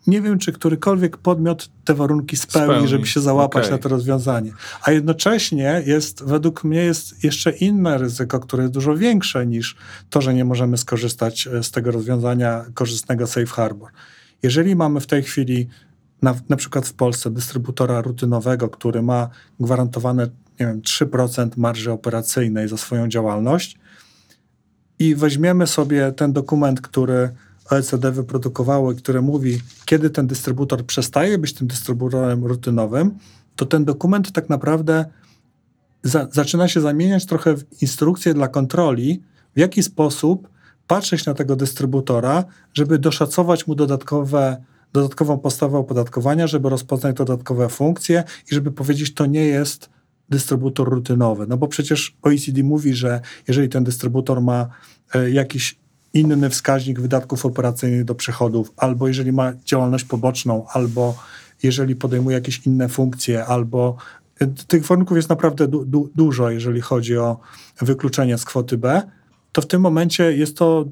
[0.08, 2.88] nie wiem, czy którykolwiek podmiot te warunki spełni, spełni.
[2.88, 3.72] żeby się załapać okay.
[3.72, 4.54] na to rozwiązanie.
[4.84, 9.76] A jednocześnie jest, według mnie, jest jeszcze inne ryzyko, które jest dużo większe niż
[10.10, 13.92] to, że nie możemy skorzystać e, z tego rozwiązania korzystnego Safe Harbor.
[14.44, 15.68] Jeżeli mamy w tej chwili
[16.22, 19.30] na, na przykład w Polsce dystrybutora rutynowego, który ma
[19.60, 20.28] gwarantowane
[20.60, 23.78] nie wiem, 3% marży operacyjnej za swoją działalność
[25.00, 27.30] i weźmiemy sobie ten dokument, który
[27.72, 33.18] OECD wyprodukowało i które mówi, kiedy ten dystrybutor przestaje być tym dystrybutorem rutynowym,
[33.56, 35.06] to ten dokument tak naprawdę
[36.04, 39.22] za, zaczyna się zamieniać trochę w instrukcję dla kontroli,
[39.56, 40.50] w jaki sposób
[40.88, 42.44] patrzeć na tego dystrybutora,
[42.74, 44.64] żeby doszacować mu dodatkowe,
[44.94, 49.90] dodatkową postawę opodatkowania, żeby rozpoznać dodatkowe funkcje i żeby powiedzieć, to nie jest
[50.30, 51.48] dystrybutor rutynowy.
[51.48, 54.68] No bo przecież OECD mówi, że jeżeli ten dystrybutor ma
[55.14, 55.81] e, jakiś
[56.14, 61.16] inny wskaźnik wydatków operacyjnych do przychodów, albo jeżeli ma działalność poboczną, albo
[61.64, 63.96] jeżeli podejmuje jakieś inne funkcje, albo
[64.40, 67.40] e, tych warunków jest naprawdę du du dużo, jeżeli chodzi o
[67.82, 69.02] wykluczenie z kwoty B,
[69.52, 70.86] to w tym momencie jest to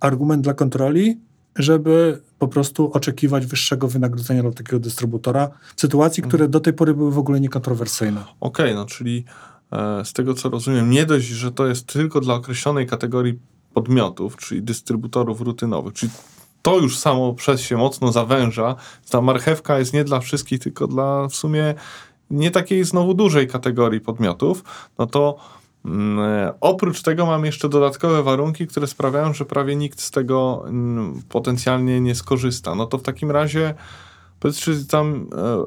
[0.00, 1.20] argument dla kontroli,
[1.56, 6.50] żeby po prostu oczekiwać wyższego wynagrodzenia dla takiego dystrybutora w sytuacji, które mhm.
[6.50, 8.20] do tej pory były w ogóle niekontrowersyjne.
[8.20, 9.24] Okej, okay, no czyli
[9.72, 13.38] e, z tego co rozumiem, nie dość, że to jest tylko dla określonej kategorii
[13.76, 16.12] podmiotów, czyli dystrybutorów rutynowych, czyli
[16.62, 18.76] to już samo przez się mocno zawęża.
[19.10, 21.74] Ta marchewka jest nie dla wszystkich, tylko dla w sumie
[22.30, 24.64] nie takiej znowu dużej kategorii podmiotów,
[24.98, 25.36] no to
[25.86, 31.22] Mm, oprócz tego mam jeszcze dodatkowe warunki, które sprawiają, że prawie nikt z tego mm,
[31.28, 32.74] potencjalnie nie skorzysta.
[32.74, 33.74] No to w takim razie
[34.40, 35.64] powiedz, czy tam e,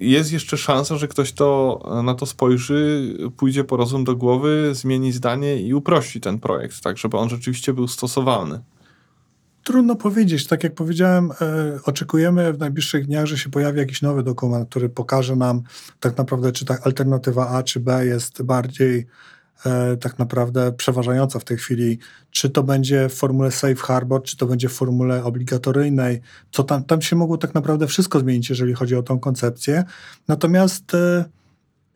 [0.00, 4.70] jest jeszcze szansa, że ktoś to e, na to spojrzy, pójdzie po rozum do głowy,
[4.72, 8.60] zmieni zdanie i uprości ten projekt, tak żeby on rzeczywiście był stosowalny.
[9.64, 10.46] Trudno powiedzieć.
[10.46, 11.30] Tak jak powiedziałem,
[11.84, 15.62] oczekujemy w najbliższych dniach, że się pojawi jakiś nowy dokument, który pokaże nam
[16.00, 19.04] tak naprawdę, czy ta alternatywa A czy B jest bardziej e,
[20.00, 21.98] tak naprawdę przeważająca w tej chwili.
[22.30, 26.20] Czy to będzie w formule Safe Harbor, czy to będzie w formule obligatoryjnej.
[26.52, 29.84] Co tam, tam się mogło tak naprawdę wszystko zmienić, jeżeli chodzi o tą koncepcję.
[30.28, 31.24] Natomiast e,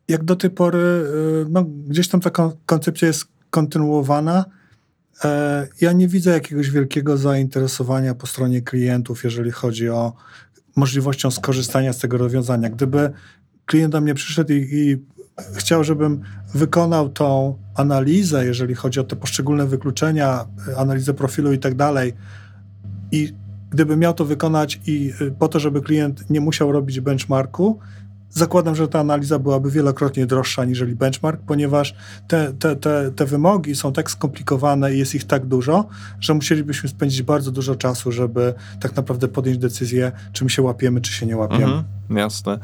[0.09, 2.31] jak do tej pory, e, no, gdzieś tam ta
[2.67, 4.45] koncepcja jest kontynuowana.
[5.25, 10.13] E, ja nie widzę jakiegoś wielkiego zainteresowania po stronie klientów, jeżeli chodzi o
[10.77, 12.71] możliwością skorzystania z tego rozwiązania.
[12.71, 13.11] Gdyby
[13.67, 14.97] klient do mnie przyszedł i, i
[15.55, 16.21] chciał, żebym
[16.55, 20.45] wykonał tą analizę, jeżeli chodzi o te poszczególne wykluczenia,
[20.77, 22.13] analizę profilu i tak dalej.
[23.13, 23.33] I
[23.71, 27.79] gdybym miał to wykonać i y, po to, żeby klient nie musiał robić benchmarku,
[28.35, 31.95] Zakładam, że ta analiza byłaby wielokrotnie droższa aniżeli benchmark, ponieważ
[32.29, 35.87] te, te, te, te wymogi są tak skomplikowane i jest ich tak dużo,
[36.21, 41.01] że musielibyśmy spędzić bardzo dużo czasu, żeby tak naprawdę podjąć decyzję, czy my się łapiemy,
[41.01, 41.65] czy się nie łapiemy.
[41.65, 42.59] Mhm, jasne.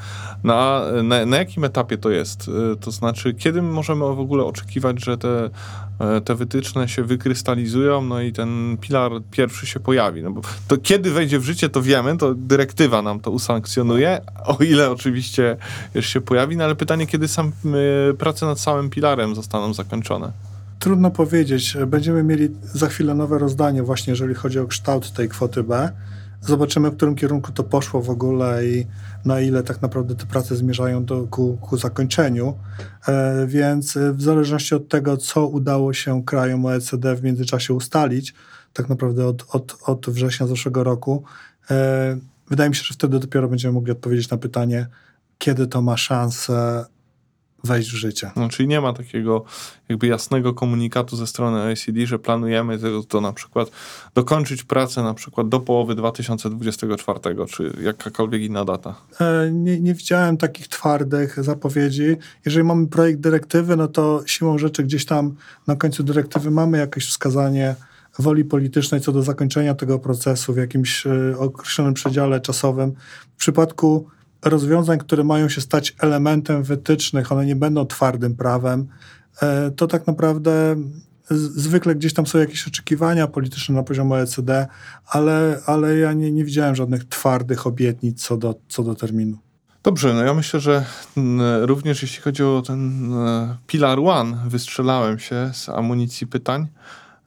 [0.45, 2.49] Na, na, na jakim etapie to jest?
[2.49, 5.51] Y, to znaczy, kiedy możemy w ogóle oczekiwać, że te
[6.25, 10.23] te wytyczne się wykrystalizują, no i ten pilar pierwszy się pojawi.
[10.23, 14.57] No bo to kiedy wejdzie w życie, to wiemy, to dyrektywa nam to usankcjonuje, o
[14.65, 15.57] ile oczywiście
[15.95, 17.53] już się pojawi, no ale pytanie, kiedy sam
[18.11, 20.33] y, prace nad samym pilarem zostaną zakończone.
[20.79, 21.77] Trudno powiedzieć.
[21.87, 25.93] Będziemy mieli za chwilę nowe rozdanie właśnie, jeżeli chodzi o kształt tej kwoty B.
[26.41, 28.86] Zobaczymy, w którym kierunku to poszło w ogóle i
[29.24, 32.59] na ile tak naprawdę te prace zmierzają do, ku, ku zakończeniu.
[33.09, 38.34] E, więc w zależności od tego, co udało się krajom OECD w międzyczasie ustalić,
[38.72, 41.24] tak naprawdę od, od, od września zeszłego roku,
[41.70, 42.16] e,
[42.51, 44.86] wydaje mi się, że wtedy dopiero będziemy mogli odpowiedzieć na pytanie,
[45.38, 46.84] kiedy to ma szansę
[47.65, 48.31] wejść w życie.
[48.37, 49.45] No, czyli nie ma takiego
[49.89, 53.71] jakby jasnego komunikatu ze strony OECD, że planujemy to, to na przykład
[54.15, 58.95] dokończyć pracę na przykład do połowy 2024, czy jakakolwiek inna data.
[59.21, 62.17] E, nie, nie widziałem takich twardych zapowiedzi.
[62.45, 65.35] Jeżeli mamy projekt dyrektywy, no to siłą rzeczy gdzieś tam
[65.67, 67.75] na końcu dyrektywy mamy jakieś wskazanie
[68.19, 72.93] woli politycznej co do zakończenia tego procesu w jakimś e, określonym przedziale czasowym.
[73.37, 74.09] W przypadku
[74.45, 78.88] rozwiązań, które mają się stać elementem wytycznych, one nie będą twardym prawem,
[79.43, 80.76] e, to tak naprawdę
[81.30, 84.66] zwykle gdzieś tam są jakieś oczekiwania polityczne na poziomie OECD,
[85.07, 89.38] ale, ale ja nie, nie widziałem żadnych twardych obietnic co do, co do terminu.
[89.82, 90.84] Dobrze, no ja myślę, że
[91.61, 96.66] również jeśli chodzi o ten e, Pilar One, wystrzelałem się z amunicji pytań.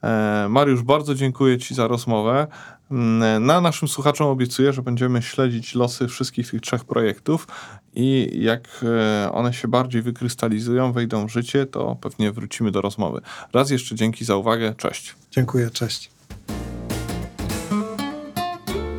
[0.03, 2.47] E, Mariusz, bardzo dziękuję Ci za rozmowę.
[2.93, 7.47] Mm, na naszym słuchaczom obiecuję, że będziemy śledzić losy wszystkich tych trzech projektów
[7.95, 13.21] i jak e, one się bardziej wykrystalizują, wejdą w życie, to pewnie wrócimy do rozmowy.
[13.53, 14.73] Raz jeszcze dzięki za uwagę.
[14.77, 15.15] Cześć.
[15.31, 16.11] Dziękuję, cześć.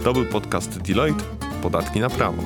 [0.04, 1.24] To był podcast Deloitte
[1.62, 2.42] Podatki na prawo.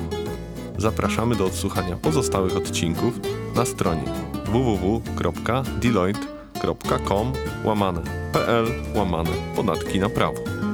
[0.77, 3.19] Zapraszamy do odsłuchania pozostałych odcinków
[3.55, 4.03] na stronie
[4.45, 7.33] www.deloitte.com
[7.63, 8.01] łamane
[8.33, 10.68] pl łamane podatki na prawo.